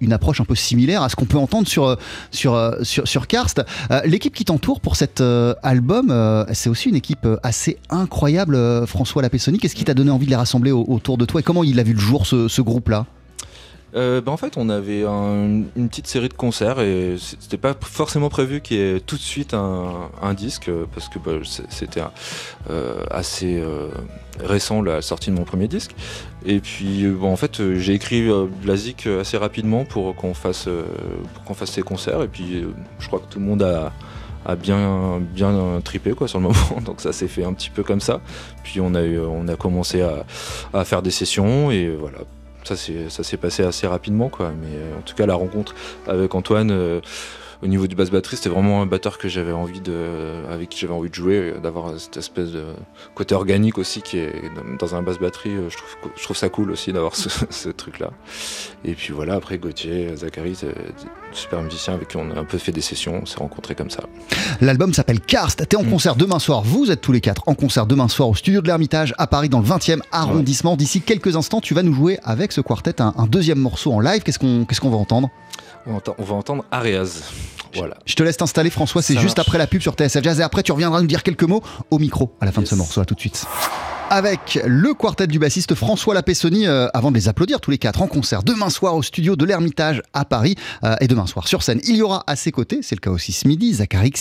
une 0.01 0.13
approche 0.13 0.41
un 0.41 0.45
peu 0.45 0.55
similaire 0.55 1.03
à 1.03 1.09
ce 1.09 1.15
qu'on 1.15 1.25
peut 1.25 1.37
entendre 1.37 1.67
sur, 1.67 1.97
sur, 2.31 2.75
sur, 2.83 3.07
sur 3.07 3.27
Karst. 3.27 3.61
L'équipe 4.05 4.33
qui 4.33 4.45
t'entoure 4.45 4.79
pour 4.79 4.95
cet 4.95 5.21
album, 5.63 6.45
c'est 6.53 6.69
aussi 6.69 6.89
une 6.89 6.95
équipe 6.95 7.27
assez 7.43 7.77
incroyable, 7.89 8.57
François 8.87 9.21
Lapessoni. 9.21 9.59
Qu'est-ce 9.59 9.75
qui 9.75 9.85
t'a 9.85 9.93
donné 9.93 10.11
envie 10.11 10.25
de 10.25 10.31
les 10.31 10.35
rassembler 10.35 10.71
autour 10.71 11.17
de 11.17 11.25
toi 11.25 11.39
et 11.41 11.43
comment 11.43 11.63
il 11.63 11.79
a 11.79 11.83
vu 11.83 11.93
le 11.93 11.99
jour 11.99 12.25
ce, 12.25 12.47
ce 12.47 12.61
groupe-là? 12.61 13.05
Euh, 13.95 14.19
bah, 14.19 14.31
en 14.31 14.37
fait, 14.37 14.57
on 14.57 14.69
avait 14.69 15.03
une 15.03 15.89
petite 15.89 16.07
série 16.07 16.27
de 16.27 16.33
concerts 16.33 16.79
et 16.79 17.15
c'était 17.17 17.57
pas 17.57 17.73
forcément 17.79 18.29
prévu 18.29 18.59
qu'il 18.59 18.77
y 18.77 18.81
ait 18.81 18.99
tout 18.99 19.15
de 19.15 19.21
suite 19.21 19.53
un, 19.53 20.33
disque 20.33 20.69
parce 20.93 21.07
que 21.07 21.17
bah, 21.19 21.31
c'était 21.69 22.01
euh, 22.69 23.03
assez 23.09 23.57
euh, 23.57 23.87
récent 24.43 24.81
la 24.81 25.01
sortie 25.01 25.29
de 25.29 25.35
mon 25.35 25.45
premier 25.45 25.67
disque. 25.69 25.95
Et 26.45 26.59
puis, 26.59 27.05
en 27.21 27.37
fait, 27.37 27.73
j'ai 27.75 27.93
écrit 27.93 28.29
la 28.65 28.75
zik 28.75 29.07
assez 29.07 29.37
rapidement 29.37 29.85
pour 29.85 30.13
qu'on 30.15 30.33
fasse, 30.33 30.67
qu'on 31.45 31.53
fasse 31.53 31.71
ces 31.71 31.81
concerts. 31.81 32.21
Et 32.21 32.27
puis 32.27 32.65
je 32.99 33.07
crois 33.07 33.19
que 33.19 33.31
tout 33.31 33.39
le 33.39 33.45
monde 33.45 33.63
a 33.63 33.91
bien 34.55 35.19
bien 35.19 35.81
tripé 35.83 36.11
quoi 36.11 36.27
sur 36.27 36.39
le 36.39 36.43
moment. 36.49 36.81
Donc 36.85 36.99
ça 37.01 37.13
s'est 37.13 37.29
fait 37.29 37.45
un 37.45 37.53
petit 37.53 37.69
peu 37.69 37.81
comme 37.81 38.01
ça. 38.01 38.19
Puis 38.63 38.81
on 38.81 38.93
a 38.93 39.01
on 39.01 39.47
a 39.47 39.55
commencé 39.55 40.01
à, 40.01 40.25
à 40.73 40.83
faire 40.83 41.01
des 41.01 41.11
sessions 41.11 41.71
et 41.71 41.89
voilà 41.89 42.19
ça 42.67 43.23
s'est 43.23 43.37
passé 43.37 43.63
assez 43.63 43.87
rapidement 43.87 44.29
quoi. 44.29 44.51
Mais 44.61 44.75
euh, 44.75 44.97
en 44.97 45.01
tout 45.01 45.15
cas 45.15 45.25
la 45.25 45.35
rencontre 45.35 45.75
avec 46.07 46.33
Antoine 46.35 46.71
euh, 46.71 47.01
au 47.63 47.67
niveau 47.67 47.87
du 47.87 47.95
basse 47.95 48.11
batterie, 48.11 48.37
c'était 48.37 48.49
vraiment 48.49 48.81
un 48.81 48.85
batteur 48.85 49.17
que 49.17 49.27
j'avais 49.27 49.51
envie 49.51 49.81
de, 49.81 50.43
avec 50.49 50.69
qui 50.69 50.79
j'avais 50.79 50.93
envie 50.93 51.09
de 51.09 51.15
jouer, 51.15 51.53
d'avoir 51.61 51.99
cette 51.99 52.17
espèce 52.17 52.51
de 52.51 52.65
côté 53.13 53.35
organique 53.35 53.77
aussi 53.77 54.01
qui 54.01 54.17
est 54.17 54.33
dans 54.79 54.95
un 54.95 55.01
basse 55.01 55.19
batterie. 55.19 55.51
Euh, 55.51 55.69
je 55.69 55.77
trouve, 55.77 56.11
je 56.15 56.23
trouve 56.23 56.37
ça 56.37 56.49
cool 56.49 56.71
aussi 56.71 56.93
d'avoir 56.93 57.15
ce, 57.15 57.69
truc-là. 57.75 58.11
Et 58.83 58.93
puis 58.93 59.13
voilà, 59.13 59.35
après 59.35 59.57
Gauthier, 59.57 60.15
Zachary, 60.15 60.57
super 61.31 61.61
musicien 61.61 61.93
avec 61.93 62.09
qui 62.09 62.17
on 62.17 62.31
a 62.31 62.39
un 62.39 62.45
peu 62.45 62.57
fait 62.57 62.71
des 62.71 62.81
sessions, 62.81 63.19
on 63.21 63.25
s'est 63.25 63.39
rencontrés 63.39 63.75
comme 63.75 63.89
ça. 63.89 64.03
L'album 64.61 64.93
s'appelle 64.93 65.19
Karst. 65.19 65.67
T'es 65.67 65.77
en 65.77 65.83
mm. 65.83 65.89
concert 65.89 66.15
demain 66.15 66.39
soir. 66.39 66.63
Vous 66.63 66.91
êtes 66.91 67.01
tous 67.01 67.11
les 67.11 67.21
quatre 67.21 67.43
en 67.47 67.55
concert 67.55 67.85
demain 67.85 68.07
soir 68.07 68.29
au 68.29 68.35
studio 68.35 68.61
de 68.61 68.67
l'Ermitage 68.67 69.13
à 69.17 69.27
Paris 69.27 69.49
dans 69.49 69.59
le 69.59 69.65
20e 69.65 70.01
arrondissement. 70.11 70.75
D'ici 70.75 71.01
quelques 71.01 71.35
instants, 71.35 71.61
tu 71.61 71.73
vas 71.73 71.83
nous 71.83 71.93
jouer 71.93 72.19
avec 72.23 72.51
ce 72.51 72.61
quartet 72.61 73.01
un, 73.01 73.13
deuxième 73.27 73.59
morceau 73.59 73.91
en 73.93 73.99
live. 73.99 74.23
Qu'est-ce 74.23 74.39
qu'on 74.39 74.65
qu'est-ce 74.65 74.81
qu'on 74.81 74.89
va 74.89 74.97
entendre? 74.97 75.29
On 75.87 76.23
va 76.23 76.35
entendre 76.35 76.65
Areas. 76.71 77.31
Voilà. 77.75 77.97
Je 78.05 78.15
te 78.15 78.23
laisse 78.23 78.37
t'installer, 78.37 78.69
François. 78.69 79.01
C'est 79.01 79.19
juste 79.19 79.39
après 79.39 79.57
la 79.57 79.67
pub 79.67 79.81
sur 79.81 79.93
TSF 79.93 80.23
Jazz. 80.23 80.39
Et 80.39 80.43
après, 80.43 80.63
tu 80.63 80.71
reviendras 80.71 81.01
nous 81.01 81.07
dire 81.07 81.23
quelques 81.23 81.43
mots 81.43 81.61
au 81.91 81.99
micro 81.99 82.33
à 82.39 82.45
la 82.45 82.51
fin 82.51 82.61
de 82.61 82.67
ce 82.67 82.75
morceau. 82.75 83.01
À 83.01 83.05
tout 83.05 83.15
de 83.15 83.19
suite. 83.19 83.45
Avec 84.11 84.59
le 84.65 84.93
quartet 84.93 85.25
du 85.25 85.39
bassiste 85.39 85.73
François 85.73 86.13
Lapessoni, 86.13 86.67
euh, 86.67 86.87
avant 86.93 87.09
de 87.09 87.15
les 87.15 87.27
applaudir 87.27 87.59
tous 87.59 87.71
les 87.71 87.79
quatre 87.79 88.03
en 88.03 88.07
concert 88.07 88.43
demain 88.43 88.69
soir 88.69 88.95
au 88.95 89.01
studio 89.01 89.35
de 89.35 89.43
l'Ermitage 89.45 90.03
à 90.13 90.25
Paris. 90.25 90.55
Euh, 90.83 90.95
et 91.01 91.07
demain 91.07 91.25
soir 91.25 91.47
sur 91.47 91.63
scène, 91.63 91.81
il 91.85 91.95
y 91.95 92.03
aura 92.03 92.23
à 92.27 92.35
ses 92.35 92.51
côtés, 92.51 92.81
c'est 92.83 92.93
le 92.93 92.99
cas 92.99 93.09
aussi 93.09 93.31
ce 93.31 93.47
midi, 93.47 93.73
Zachary 93.73 94.13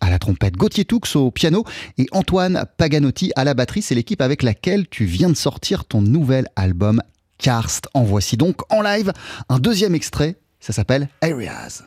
à 0.00 0.10
la 0.10 0.20
trompette, 0.20 0.56
Gauthier 0.56 0.84
Toux 0.84 1.00
au 1.16 1.32
piano 1.32 1.64
et 1.98 2.06
Antoine 2.12 2.66
Paganotti 2.78 3.32
à 3.34 3.42
la 3.42 3.54
batterie. 3.54 3.82
C'est 3.82 3.96
l'équipe 3.96 4.22
avec 4.22 4.44
laquelle 4.44 4.88
tu 4.88 5.06
viens 5.06 5.28
de 5.28 5.36
sortir 5.36 5.86
ton 5.86 6.02
nouvel 6.02 6.46
album 6.54 7.02
Karst. 7.38 7.88
En 7.94 8.04
voici 8.04 8.36
donc 8.36 8.60
en 8.70 8.80
live 8.80 9.12
un 9.48 9.58
deuxième 9.58 9.96
extrait 9.96 10.36
ça 10.62 10.72
s'appelle 10.72 11.08
Areas. 11.20 11.82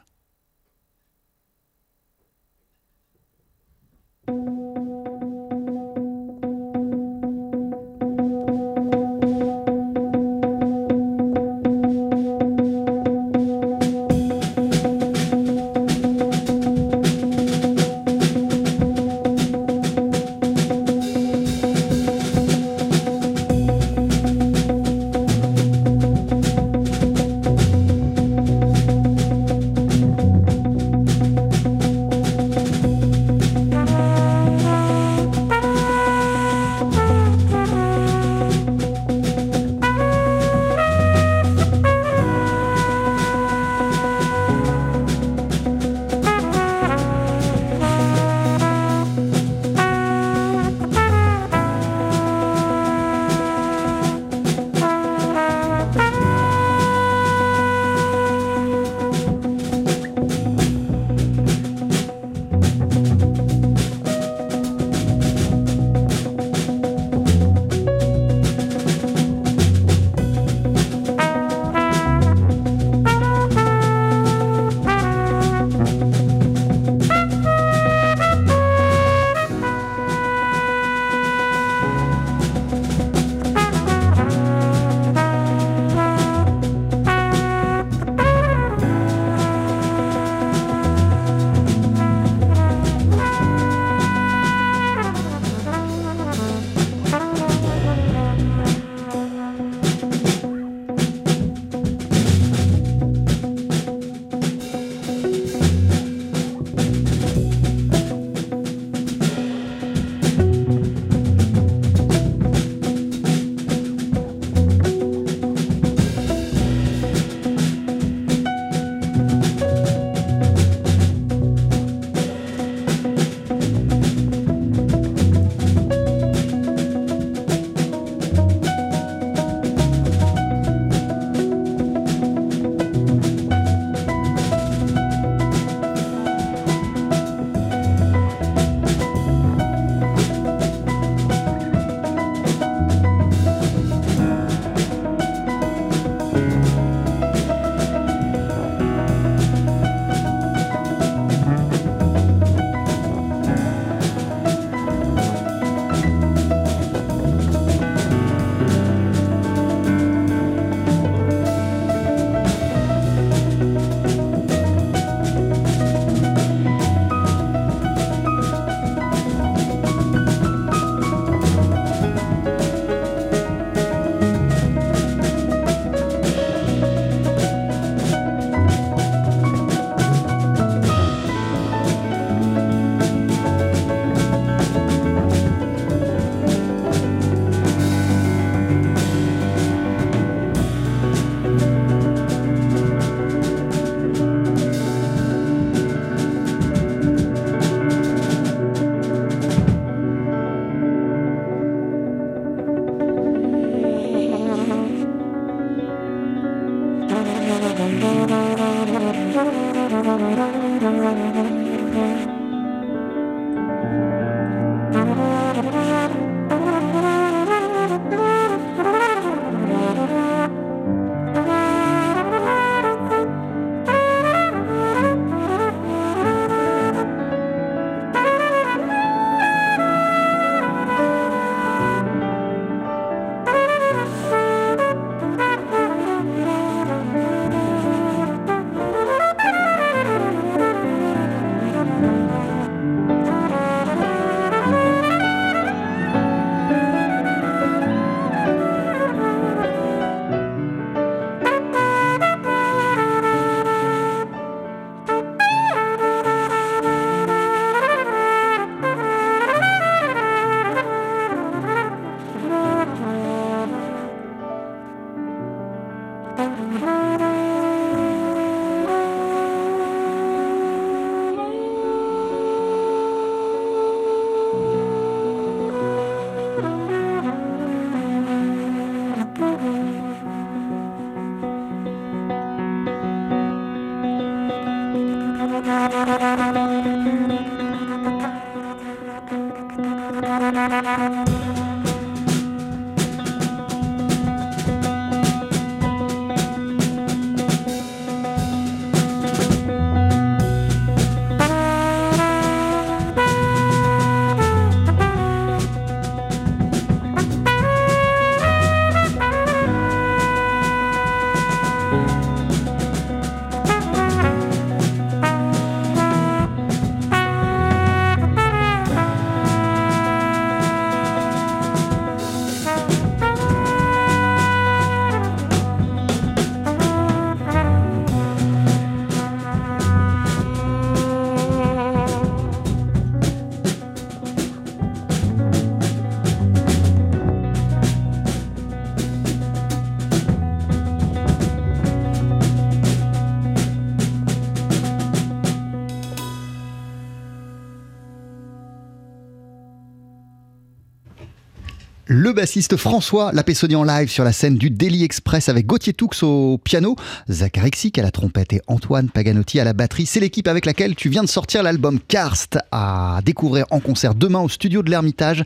Le 352.25 352.33
bassiste 352.33 352.75
François 352.75 353.31
Lapessoni 353.33 353.75
en 353.75 353.83
live 353.83 354.09
sur 354.09 354.23
la 354.23 354.31
scène 354.31 354.57
du 354.57 354.71
Daily 354.71 355.03
Express 355.03 355.47
avec 355.47 355.67
Gauthier 355.67 355.93
Toux 355.93 356.09
au 356.23 356.57
piano, 356.57 356.95
Xic 357.29 357.99
à 357.99 358.01
la 358.01 358.09
trompette 358.09 358.51
et 358.51 358.61
Antoine 358.65 359.11
Paganotti 359.11 359.59
à 359.59 359.63
la 359.63 359.73
batterie. 359.73 360.07
C'est 360.07 360.19
l'équipe 360.19 360.47
avec 360.47 360.65
laquelle 360.65 360.95
tu 360.95 361.07
viens 361.07 361.21
de 361.21 361.29
sortir 361.29 361.61
l'album 361.61 361.99
Karst 361.99 362.57
à 362.71 363.19
découvrir 363.23 363.67
en 363.69 363.79
concert 363.79 364.15
demain 364.15 364.39
au 364.39 364.49
studio 364.49 364.81
de 364.81 364.89
l'Ermitage 364.89 365.45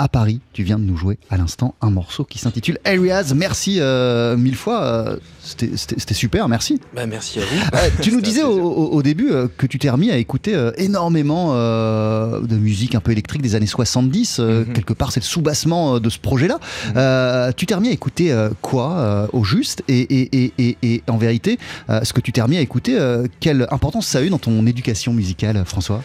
à 0.00 0.08
Paris. 0.08 0.40
Tu 0.54 0.62
viens 0.62 0.78
de 0.78 0.84
nous 0.84 0.96
jouer 0.96 1.18
à 1.28 1.36
l'instant 1.36 1.74
un 1.82 1.90
morceau 1.90 2.24
qui 2.24 2.38
s'intitule 2.38 2.78
Areas. 2.86 3.34
Merci 3.36 3.76
euh, 3.80 4.34
mille 4.34 4.56
fois. 4.56 4.82
euh, 4.82 5.16
C'était 5.44 6.14
super, 6.14 6.48
merci. 6.48 6.80
Bah, 6.96 7.06
merci 7.06 7.38
à 7.38 7.42
vous. 7.42 7.76
Euh, 7.76 7.88
tu 8.00 8.10
nous 8.10 8.22
disais 8.22 8.42
au, 8.42 9.02
début 9.02 9.30
euh, 9.30 9.46
que 9.58 9.66
tu 9.66 9.78
t'es 9.78 9.90
remis 9.90 10.10
à 10.10 10.16
écouter 10.16 10.70
énormément 10.78 11.52
de 11.54 12.56
musique 12.56 12.94
un 12.94 13.00
peu 13.00 13.12
électrique 13.12 13.42
des 13.42 13.54
années 13.54 13.66
70. 13.66 14.38
euh, 14.40 14.64
Mhm. 14.64 14.72
Quelque 14.72 14.92
part, 14.94 15.12
c'est 15.12 15.20
le 15.20 15.24
soubassement 15.26 16.00
de 16.00 16.08
ce 16.08 16.18
projet-là. 16.18 16.58
Euh, 16.96 17.52
tu 17.54 17.66
t'es 17.66 17.74
remis 17.74 17.88
à 17.88 17.92
écouter 17.92 18.34
quoi 18.62 19.28
au 19.34 19.44
juste? 19.44 19.82
Et, 19.88 19.98
et- 20.00 20.44
et- 20.44 20.52
et- 20.58 20.76
et 20.82 21.02
en 21.08 21.18
vérité, 21.18 21.58
ce 22.02 22.12
que 22.14 22.20
tu 22.22 22.32
t'es 22.32 22.40
remis 22.40 22.56
à 22.56 22.60
écouter, 22.62 22.98
quelle 23.40 23.66
importance 23.70 24.06
ça 24.06 24.20
a 24.20 24.22
eu 24.22 24.30
dans 24.30 24.38
ton 24.38 24.66
éducation 24.66 25.12
musicale, 25.12 25.62
François? 25.66 26.02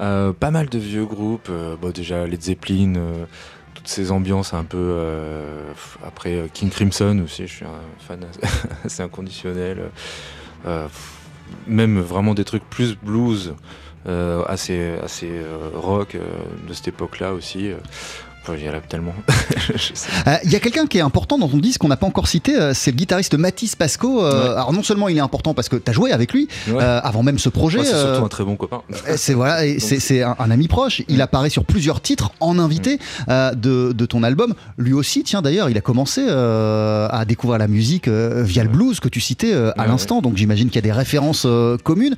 Euh, 0.00 0.32
pas 0.32 0.50
mal 0.50 0.68
de 0.68 0.78
vieux 0.78 1.04
groupes, 1.04 1.48
euh, 1.50 1.76
bon, 1.76 1.90
déjà 1.90 2.26
Led 2.26 2.40
Zeppelin, 2.40 2.94
euh, 2.96 3.24
toutes 3.74 3.88
ces 3.88 4.10
ambiances 4.12 4.54
un 4.54 4.64
peu. 4.64 4.76
euh, 4.78 5.72
après 6.06 6.48
King 6.52 6.70
Crimson 6.70 7.20
aussi, 7.24 7.46
je 7.46 7.52
suis 7.52 7.64
un 7.64 7.80
fan 7.98 8.20
assez 8.84 9.02
inconditionnel. 9.02 9.90
Même 11.66 11.98
vraiment 12.00 12.34
des 12.34 12.44
trucs 12.44 12.68
plus 12.68 12.96
blues, 12.96 13.54
assez, 14.06 14.96
assez 15.02 15.30
rock 15.74 16.16
de 16.66 16.72
cette 16.74 16.88
époque-là 16.88 17.32
aussi. 17.32 17.72
euh. 18.56 18.56
Il 18.58 18.64
y 18.64 18.68
a 18.68 18.80
tellement. 18.80 19.14
Euh, 20.26 20.36
y 20.44 20.60
quelqu'un 20.60 20.86
qui 20.86 20.98
est 20.98 21.02
important 21.02 21.38
dans 21.38 21.48
ton 21.48 21.58
disque 21.58 21.80
qu'on 21.80 21.88
n'a 21.88 21.96
pas 21.96 22.06
encore 22.06 22.28
cité, 22.28 22.56
euh, 22.56 22.72
c'est 22.74 22.90
le 22.90 22.96
guitariste 22.96 23.34
Mathis 23.34 23.76
Pasco. 23.76 24.24
Euh, 24.24 24.28
Ouais. 24.38 24.48
Alors 24.54 24.72
non 24.72 24.82
seulement 24.82 25.08
il 25.08 25.16
est 25.16 25.20
important 25.20 25.54
parce 25.54 25.68
que 25.68 25.76
tu 25.76 25.90
as 25.90 25.92
joué 25.92 26.12
avec 26.12 26.32
lui 26.32 26.48
Ouais. 26.70 26.82
avant 26.82 27.22
même 27.22 27.38
ce 27.38 27.48
projet. 27.48 27.78
C'est 27.84 27.98
surtout 27.98 28.24
un 28.24 28.28
très 28.28 28.44
bon 28.44 28.56
copain. 28.56 28.82
C'est 29.16 29.34
voilà, 29.34 29.62
c'est 29.78 30.22
un, 30.22 30.36
un 30.38 30.50
ami 30.50 30.68
proche. 30.68 31.02
Il 31.08 31.18
Mm. 31.18 31.20
apparaît 31.22 31.50
sur 31.50 31.64
plusieurs 31.64 32.00
titres 32.00 32.30
en 32.40 32.58
invité 32.58 32.98
euh, 33.28 33.52
de, 33.54 33.92
de 33.92 34.06
ton 34.06 34.22
album. 34.22 34.54
Lui 34.78 34.92
aussi, 34.92 35.22
tiens 35.24 35.42
d'ailleurs, 35.42 35.68
il 35.70 35.76
a 35.76 35.80
commencé 35.80 36.26
à 36.28 37.24
découvrir 37.26 37.58
la 37.58 37.68
musique 37.68 38.08
via 38.08 38.62
le 38.62 38.68
blues 38.70 39.00
que 39.00 39.08
tu 39.08 39.20
citais 39.20 39.54
à 39.76 39.86
l'instant. 39.86 40.20
Donc 40.22 40.36
j'imagine 40.36 40.68
qu'il 40.68 40.76
y 40.76 40.78
a 40.78 40.82
des 40.82 40.92
références 40.92 41.46
communes. 41.84 42.16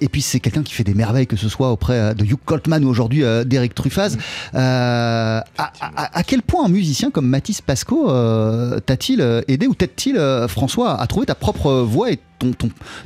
Et 0.00 0.08
puis 0.08 0.22
c'est 0.22 0.40
quelqu'un 0.40 0.62
qui 0.62 0.74
fait 0.74 0.84
des 0.84 0.94
merveilles, 0.94 1.26
que 1.26 1.36
ce 1.36 1.48
soit 1.48 1.70
auprès 1.70 2.14
de 2.14 2.24
Hugh 2.24 2.38
Coltman 2.44 2.84
ou 2.84 2.88
aujourd'hui 2.88 3.22
d'Eric 3.46 3.74
Truffaz. 3.74 4.16
Mm. 4.16 4.18
Euh, 4.54 5.09
à, 5.58 6.18
à- 6.18 6.22
quel 6.22 6.42
point 6.42 6.64
un 6.64 6.68
musicien 6.68 7.10
comme 7.10 7.26
Mathis 7.26 7.60
Pasco 7.60 8.10
euh, 8.10 8.78
t'a-t-il 8.80 9.20
euh, 9.20 9.42
aidé 9.48 9.66
ou 9.66 9.74
t'aide-t-il, 9.74 10.16
euh, 10.16 10.48
François, 10.48 11.00
à 11.00 11.06
trouver 11.06 11.26
ta 11.26 11.34
propre 11.34 11.72
voix 11.72 12.10
et 12.10 12.18
ton, 12.38 12.52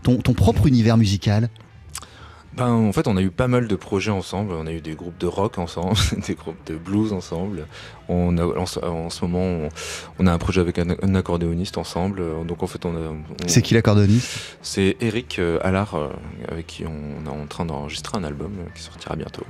ton, 0.03 0.17
ton 0.17 0.33
propre 0.35 0.67
univers 0.67 0.97
musical? 0.97 1.49
Ben, 2.57 2.69
en 2.71 2.93
fait, 2.93 3.09
on 3.09 3.17
a 3.17 3.21
eu 3.23 3.31
pas 3.31 3.49
mal 3.49 3.67
de 3.67 3.75
projets 3.75 4.13
ensemble. 4.13 4.53
On 4.53 4.67
a 4.69 4.71
eu 4.73 4.81
des 4.81 4.95
groupes 4.95 5.19
de 5.19 5.27
rock 5.27 5.59
ensemble, 5.59 5.97
des 6.29 6.35
groupes 6.35 6.65
de 6.67 6.77
blues 6.77 7.13
ensemble. 7.13 7.67
On 8.09 8.39
a, 8.39 8.45
en, 8.47 8.65
ce- 8.67 8.79
en 8.79 9.11
ce 9.11 9.25
moment, 9.25 9.41
on, 9.43 9.69
on 10.21 10.27
a 10.29 10.33
un 10.33 10.39
projet 10.39 10.61
avec 10.61 10.79
un, 10.79 10.91
un 11.03 11.15
accordéoniste 11.17 11.79
ensemble. 11.79 12.23
Donc, 12.47 12.63
en 12.63 12.69
fait, 12.69 12.85
on 12.87 12.95
C'est 13.49 13.61
qui 13.61 13.75
l'accordéoniste? 13.75 14.57
C'est 14.63 14.97
Eric 15.01 15.41
euh, 15.41 15.59
Allard, 15.63 15.97
euh, 15.97 16.09
avec 16.49 16.69
qui 16.69 16.85
on 16.87 17.27
est 17.27 17.29
en 17.29 17.47
train 17.47 17.65
d'enregistrer 17.65 18.19
un 18.19 18.25
album 18.25 18.53
euh, 18.61 18.71
qui 18.73 18.83
sortira 18.83 19.17
bientôt. 19.17 19.43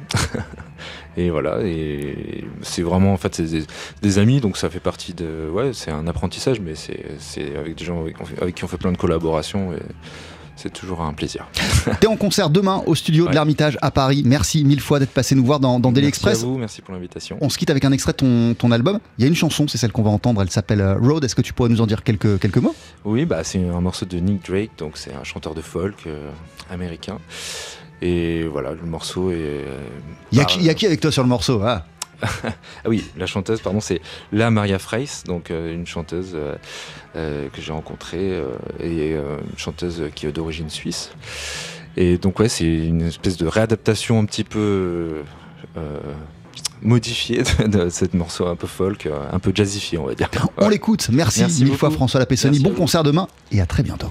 et 1.19 1.29
voilà, 1.29 1.59
et 1.63 2.45
c'est 2.63 2.83
vraiment, 2.83 3.13
en 3.13 3.19
fait, 3.19 3.35
c'est 3.35 3.45
des, 3.51 3.65
des 4.01 4.19
amis, 4.19 4.41
donc 4.41 4.57
ça 4.57 4.71
fait 4.71 4.81
partie 4.81 5.13
de. 5.13 5.51
Ouais, 5.53 5.73
c'est 5.75 5.91
un 5.91 6.07
apprentissage, 6.07 6.59
mais 6.61 6.75
c'est 6.75 7.05
c'est 7.19 7.55
avec 7.57 7.75
des 7.75 7.85
gens 7.85 8.01
avec, 8.01 8.17
avec 8.41 8.55
qui 8.55 8.65
on 8.65 8.69
fait 8.69 8.79
plein 8.79 8.93
de 8.93 8.97
collaborations. 8.97 9.75
Et, 9.75 9.79
c'est 10.57 10.73
toujours 10.73 11.01
un 11.03 11.13
plaisir. 11.13 11.47
T'es 12.01 12.07
en 12.07 12.17
concert 12.17 12.49
demain 12.51 12.83
au 12.87 12.95
studio 12.95 13.27
de 13.29 13.33
l'Ermitage 13.33 13.77
à 13.83 13.91
Paris. 13.91 14.23
Merci 14.25 14.65
mille 14.65 14.81
fois 14.81 14.99
d'être 14.99 15.11
passé 15.13 15.35
nous 15.35 15.45
voir 15.45 15.61
dans, 15.61 15.81
dans 15.81 15.91
Daily 15.93 16.07
merci 16.07 16.21
Express. 16.21 16.43
à 16.43 16.47
vous, 16.47 16.57
merci 16.59 16.81
pour 16.83 16.95
l'invitation. 16.95 17.37
On 17.41 17.49
se 17.49 17.59
quitte 17.59 17.71
avec 17.71 17.85
un 17.85 17.93
extrait 17.93 18.13
de 18.13 18.19
ton, 18.19 18.55
ton 18.55 18.71
album. 18.71 18.99
Il 19.19 19.23
y 19.23 19.25
a 19.25 19.29
une 19.29 19.35
chanson, 19.37 19.67
c'est 19.69 19.79
celle 19.79 19.93
qu'on 19.93 20.03
va 20.03 20.11
entendre. 20.11 20.41
Elle 20.43 20.51
s'appelle 20.51 20.81
euh, 20.81 20.97
Road. 20.99 21.25
Est-ce 21.25 21.35
que 21.35 21.43
tu 21.43 21.53
pourrais 21.53 21.69
nous 21.71 21.81
en 21.81 21.87
dire 21.87 22.03
quelques, 22.05 22.39
quelques 22.39 22.59
mots? 22.59 22.75
Oui, 23.05 23.25
bah, 23.25 23.43
c'est 23.45 23.59
un 23.69 23.81
morceau 23.81 24.07
de 24.07 24.17
Nick 24.19 24.47
Drake, 24.47 24.71
donc 24.79 24.97
c'est 24.97 25.13
un 25.13 25.25
chanteur 25.25 25.55
de 25.55 25.61
folk 25.63 25.95
euh, 26.07 26.31
américain. 26.71 27.19
Et 28.03 28.45
voilà, 28.45 28.73
le 28.73 28.83
morceau 28.87 29.31
est. 29.31 29.35
euh, 29.37 29.79
Il 30.33 30.39
y, 30.39 30.41
a 30.41 30.45
par- 30.45 30.53
qui, 30.53 30.59
il 30.61 30.65
y 30.67 30.71
a 30.71 30.75
qui 30.75 30.85
avec 30.87 31.01
toi 31.01 31.11
sur 31.13 31.23
le 31.23 31.29
morceau 31.29 31.63
ah. 31.65 31.87
Ah 32.23 32.89
oui, 32.89 33.05
la 33.17 33.27
chanteuse, 33.27 33.61
pardon, 33.61 33.81
c'est 33.81 34.01
la 34.33 34.51
Maria 34.51 34.79
Freis, 34.79 35.23
donc 35.27 35.51
euh, 35.51 35.75
une 35.75 35.87
chanteuse 35.87 36.33
euh, 36.35 36.55
euh, 37.17 37.49
que 37.49 37.61
j'ai 37.61 37.73
rencontrée 37.73 38.43
et 38.81 39.13
une 39.13 39.57
chanteuse 39.57 40.05
qui 40.15 40.27
est 40.27 40.33
d'origine 40.33 40.71
suisse. 40.71 41.11
Et 41.97 42.19
donc 42.19 42.39
ouais, 42.41 42.49
c'est 42.49 42.65
une 42.65 43.03
espèce 43.03 43.37
de 43.37 43.47
réadaptation 43.47 44.19
un 44.19 44.25
petit 44.25 44.45
peu 44.45 45.23
modifiée 46.83 47.43
de, 47.67 47.89
cette 47.89 48.15
morceau 48.15 48.47
un 48.47 48.57
peu 48.57 48.67
folk, 48.67 49.09
un 49.33 49.39
peu 49.39 49.53
jazzifié, 49.55 49.99
on 49.99 50.07
va 50.07 50.15
dire. 50.15 50.29
On 50.59 50.69
l'écoute. 50.69 51.09
Merci, 51.13 51.41
Merci 51.41 51.65
mille 51.65 51.77
fois. 51.77 51.91
François 51.91 52.21
Lapessoni. 52.21 52.59
Bon 52.61 52.73
concert 52.73 53.03
demain 53.03 53.29
et 53.53 53.61
à 53.61 53.67
très 53.67 53.83
bientôt. 53.83 54.11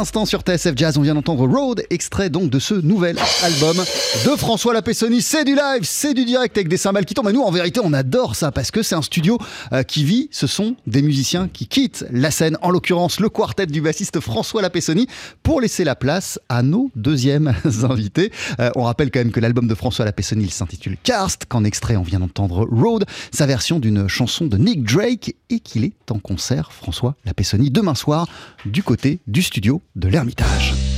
L'instant 0.00 0.24
sur 0.24 0.40
TSF 0.40 0.72
Jazz, 0.76 0.96
on 0.96 1.02
vient 1.02 1.12
d'entendre 1.12 1.46
Road, 1.46 1.84
extrait 1.90 2.30
donc 2.30 2.48
de 2.48 2.58
ce 2.58 2.72
nouvel 2.72 3.18
album 3.42 3.76
de 3.76 4.30
François 4.30 4.72
Lapessoni. 4.72 5.20
C'est 5.20 5.44
du 5.44 5.54
live, 5.54 5.82
c'est 5.82 6.14
du 6.14 6.24
direct 6.24 6.56
avec 6.56 6.68
des 6.68 6.78
cymbales 6.78 7.04
qui 7.04 7.12
tombent. 7.12 7.28
Et 7.28 7.34
nous, 7.34 7.42
en 7.42 7.50
vérité, 7.50 7.82
on 7.84 7.92
adore 7.92 8.34
ça 8.34 8.50
parce 8.50 8.70
que 8.70 8.82
c'est 8.82 8.94
un 8.94 9.02
studio 9.02 9.36
euh, 9.74 9.82
qui 9.82 10.04
vit. 10.04 10.30
Ce 10.32 10.46
sont 10.46 10.74
des 10.86 11.02
musiciens 11.02 11.48
qui 11.52 11.66
quittent 11.66 12.06
la 12.10 12.30
scène, 12.30 12.56
en 12.62 12.70
l'occurrence 12.70 13.20
le 13.20 13.28
quartet 13.28 13.66
du 13.66 13.82
bassiste 13.82 14.20
François 14.20 14.62
Lapessoni, 14.62 15.06
pour 15.42 15.60
laisser 15.60 15.84
la 15.84 15.94
place 15.94 16.40
à 16.48 16.62
nos 16.62 16.90
deuxièmes 16.96 17.54
invités. 17.82 18.32
Euh, 18.58 18.70
on 18.76 18.84
rappelle 18.84 19.10
quand 19.10 19.20
même 19.20 19.32
que 19.32 19.40
l'album 19.40 19.68
de 19.68 19.74
François 19.74 20.06
Lapessoni 20.06 20.48
s'intitule 20.48 20.96
Karst, 21.02 21.44
qu'en 21.46 21.62
extrait 21.64 21.96
on 21.96 22.04
vient 22.04 22.20
d'entendre 22.20 22.66
Road, 22.72 23.04
sa 23.32 23.44
version 23.44 23.78
d'une 23.78 24.08
chanson 24.08 24.46
de 24.46 24.56
Nick 24.56 24.82
Drake, 24.82 25.34
et 25.50 25.60
qu'il 25.60 25.84
est 25.84 26.10
en 26.10 26.20
concert, 26.20 26.72
François 26.72 27.16
Lapessoni, 27.26 27.70
demain 27.70 27.94
soir, 27.94 28.28
du 28.64 28.82
côté 28.82 29.18
du 29.26 29.42
studio 29.42 29.82
de 29.96 30.08
l'Ermitage. 30.08 30.89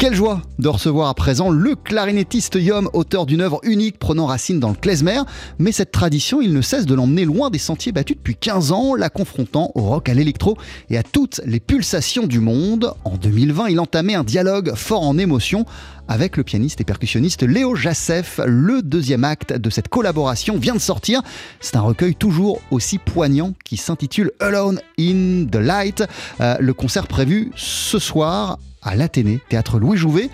Quelle 0.00 0.14
joie 0.14 0.40
de 0.58 0.68
recevoir 0.68 1.10
à 1.10 1.14
présent 1.14 1.50
le 1.50 1.74
clarinettiste 1.74 2.54
Yom, 2.54 2.88
auteur 2.94 3.26
d'une 3.26 3.42
œuvre 3.42 3.60
unique 3.64 3.98
prenant 3.98 4.24
racine 4.24 4.58
dans 4.58 4.70
le 4.70 4.74
klezmer. 4.74 5.20
Mais 5.58 5.72
cette 5.72 5.92
tradition, 5.92 6.40
il 6.40 6.54
ne 6.54 6.62
cesse 6.62 6.86
de 6.86 6.94
l'emmener 6.94 7.26
loin 7.26 7.50
des 7.50 7.58
sentiers 7.58 7.92
battus 7.92 8.16
depuis 8.16 8.34
15 8.34 8.72
ans, 8.72 8.94
la 8.94 9.10
confrontant 9.10 9.72
au 9.74 9.82
rock, 9.82 10.08
à 10.08 10.14
l'électro 10.14 10.56
et 10.88 10.96
à 10.96 11.02
toutes 11.02 11.42
les 11.44 11.60
pulsations 11.60 12.26
du 12.26 12.40
monde. 12.40 12.94
En 13.04 13.18
2020, 13.18 13.68
il 13.68 13.78
entamait 13.78 14.14
un 14.14 14.24
dialogue 14.24 14.72
fort 14.74 15.02
en 15.02 15.18
émotion 15.18 15.66
avec 16.08 16.38
le 16.38 16.44
pianiste 16.44 16.80
et 16.80 16.84
percussionniste 16.84 17.42
Léo 17.42 17.74
Jassef. 17.74 18.40
Le 18.46 18.80
deuxième 18.80 19.24
acte 19.24 19.52
de 19.52 19.68
cette 19.68 19.88
collaboration 19.88 20.56
vient 20.56 20.74
de 20.74 20.80
sortir. 20.80 21.20
C'est 21.60 21.76
un 21.76 21.82
recueil 21.82 22.14
toujours 22.14 22.62
aussi 22.70 22.96
poignant 22.96 23.52
qui 23.66 23.76
s'intitule 23.76 24.32
Alone 24.40 24.80
in 24.98 25.44
the 25.44 25.56
Light. 25.56 26.02
Euh, 26.40 26.56
le 26.58 26.72
concert 26.72 27.06
prévu 27.06 27.52
ce 27.54 27.98
soir 27.98 28.56
à 28.82 28.96
l'Athénée, 28.96 29.40
théâtre 29.48 29.78
Louis 29.78 29.96
Jouvet. 29.96 30.30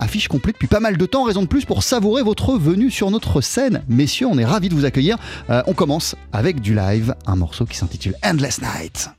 Affiche 0.00 0.28
complète 0.28 0.54
depuis 0.56 0.68
pas 0.68 0.80
mal 0.80 0.96
de 0.96 1.06
temps, 1.06 1.24
raison 1.24 1.42
de 1.42 1.48
plus 1.48 1.64
pour 1.64 1.82
savourer 1.82 2.22
votre 2.22 2.56
venue 2.56 2.90
sur 2.90 3.10
notre 3.10 3.40
scène. 3.40 3.82
Messieurs, 3.88 4.28
on 4.30 4.38
est 4.38 4.44
ravis 4.44 4.68
de 4.68 4.74
vous 4.74 4.84
accueillir. 4.84 5.16
Euh, 5.50 5.62
on 5.66 5.72
commence 5.72 6.14
avec 6.32 6.60
du 6.60 6.74
live, 6.74 7.14
un 7.26 7.36
morceau 7.36 7.64
qui 7.64 7.76
s'intitule 7.76 8.14
Endless 8.24 8.60
Night. 8.62 9.10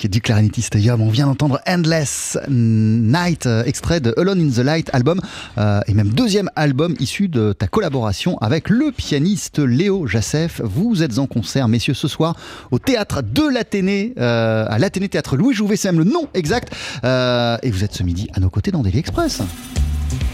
Musique 0.00 0.10
du 0.10 0.20
clarinettiste 0.20 0.74
Yom. 0.76 1.00
On 1.00 1.10
vient 1.10 1.26
d'entendre 1.26 1.60
Endless 1.66 2.38
Night, 2.48 3.46
euh, 3.46 3.64
extrait 3.64 4.00
de 4.00 4.14
Alone 4.16 4.40
in 4.40 4.50
the 4.50 4.64
Light 4.64 4.90
album, 4.92 5.20
euh, 5.58 5.80
et 5.86 5.94
même 5.94 6.08
deuxième 6.08 6.50
album 6.56 6.94
issu 7.00 7.28
de 7.28 7.52
ta 7.52 7.66
collaboration 7.66 8.38
avec 8.38 8.68
le 8.68 8.92
pianiste 8.92 9.58
Léo 9.58 10.06
Jassef. 10.06 10.60
Vous 10.64 11.02
êtes 11.02 11.18
en 11.18 11.26
concert, 11.26 11.68
messieurs, 11.68 11.94
ce 11.94 12.08
soir 12.08 12.34
au 12.70 12.78
théâtre 12.78 13.22
de 13.22 13.46
l'Athénée, 13.52 14.14
euh, 14.18 14.66
à 14.68 14.78
l'Athénée 14.78 15.08
Théâtre 15.08 15.36
Louis 15.36 15.54
Jouvet, 15.54 15.76
c'est 15.76 15.88
même 15.88 15.98
le 15.98 16.10
nom 16.10 16.28
exact. 16.34 16.72
Euh, 17.04 17.56
et 17.62 17.70
vous 17.70 17.84
êtes 17.84 17.94
ce 17.94 18.02
midi 18.02 18.28
à 18.34 18.40
nos 18.40 18.50
côtés 18.50 18.70
dans 18.70 18.82
Daily 18.82 18.98
Express. 18.98 19.40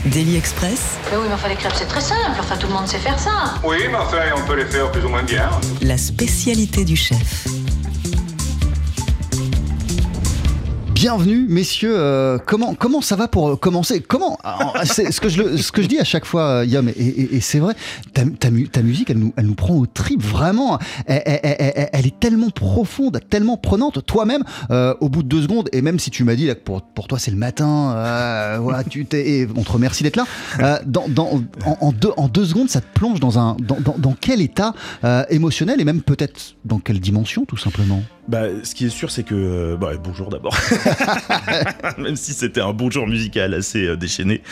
Daily 0.07 0.37
Express, 0.37 0.97
Mais 1.11 1.17
oui, 1.19 1.25
mais 1.29 1.35
enfin, 1.35 1.49
les 1.49 1.57
crêpes, 1.57 1.73
c'est 1.75 1.87
très 1.89 2.01
simple. 2.01 2.39
Enfin, 2.39 2.57
tout 2.57 2.69
le 2.69 2.73
monde 2.73 2.87
sait 2.87 2.99
faire 2.99 3.19
ça. 3.19 3.55
Oui, 3.65 3.77
mais 3.91 3.97
enfin, 3.97 4.19
on 4.37 4.47
peut 4.47 4.57
les 4.57 4.65
faire 4.65 4.91
plus 4.91 5.05
ou 5.05 5.09
moins 5.09 5.25
bien. 5.25 5.51
la 5.83 5.99
spécialité 5.99 6.85
du 6.85 6.97
chef. 6.97 7.47
Bienvenue, 11.01 11.45
messieurs. 11.51 11.95
Euh, 11.95 12.39
comment 12.39 12.75
comment 12.75 13.03
ça 13.03 13.17
va 13.17 13.29
pour 13.29 13.51
euh, 13.51 13.57
commencer? 13.57 14.01
Comment 14.01 14.39
ce 14.85 15.21
que 15.21 15.29
je 15.29 15.59
ce 15.59 15.71
que 15.71 15.83
je 15.83 15.89
dis 15.89 15.99
à 15.99 16.05
chaque 16.05 16.25
fois, 16.25 16.61
euh, 16.61 16.65
Yom, 16.65 16.89
et, 16.89 16.93
et- 16.93 17.37
et 17.37 17.41
c'est 17.43 17.59
vrai. 17.59 17.75
Ta, 18.15 18.23
ta 18.25 18.51
mu- 18.51 18.67
ta 18.71 18.81
musique, 18.81 19.11
elle 19.11 19.19
nous 19.19 19.35
elle 19.37 19.45
nous 19.45 19.55
prend 19.55 19.75
au 19.75 19.85
trip 19.85 20.23
vraiment. 20.23 20.79
Elle, 21.05 21.21
elle- 21.27 21.89
elle- 21.93 22.07
est 22.07 22.19
tellement 22.19 22.49
profonde, 22.49 23.21
tellement 23.29 23.59
prenante. 23.59 24.07
Toi-même, 24.07 24.43
euh, 24.71 24.95
au 25.01 25.11
bout 25.11 25.23
de 25.23 25.29
deux 25.29 25.43
secondes, 25.43 25.69
et 25.75 25.83
même 25.83 25.99
si 25.99 26.11
tu 26.11 26.25
m'as 26.25 26.35
dit 26.35 26.47
là, 26.47 26.55
que 26.55 26.61
pour 26.61 26.81
pour 26.81 27.09
toi 27.09 27.19
c'est 27.19 27.31
le 27.31 27.37
matin, 27.37 27.93
euh, 27.95 28.59
voilà, 28.63 28.83
tu 28.83 29.05
t'es, 29.05 29.47
on 29.55 29.65
te 29.65 29.73
remercie 29.73 30.03
d'être 30.03 30.17
là. 30.17 30.25
euh, 30.61 30.79
dans, 30.87 31.09
dans- 31.09 31.43
en, 31.83 31.93
deux 31.93 32.13
en 32.17 32.29
deux 32.29 32.47
secondes, 32.47 32.71
ça 32.71 32.81
te 32.81 32.87
plonge 32.99 33.21
dans 33.21 33.39
un 33.39 33.55
dans, 33.61 33.77
dans, 33.81 33.97
dans 33.99 34.15
quel 34.19 34.41
état 34.41 34.73
émotionnel 35.29 35.79
et 35.79 35.85
même 35.85 36.01
peut-être 36.01 36.55
dans 36.65 36.79
quelle 36.79 37.01
dimension, 37.01 37.45
tout 37.45 37.59
simplement? 37.59 38.03
Bah, 38.29 38.47
ce 38.65 38.75
qui 38.75 38.87
est 38.87 38.91
sûr, 38.91 39.11
c'est 39.13 39.23
que. 39.23 39.35
euh, 39.37 39.77
bah, 39.77 39.93
bonjour 40.03 40.31
d'abord. 40.31 40.57
Même 41.99 42.17
si 42.17 42.33
c'était 42.33 42.61
un 42.61 42.73
bonjour 42.73 43.07
musical 43.07 43.55
assez 43.55 43.87
euh, 43.87 43.97
déchaîné. 43.97 44.43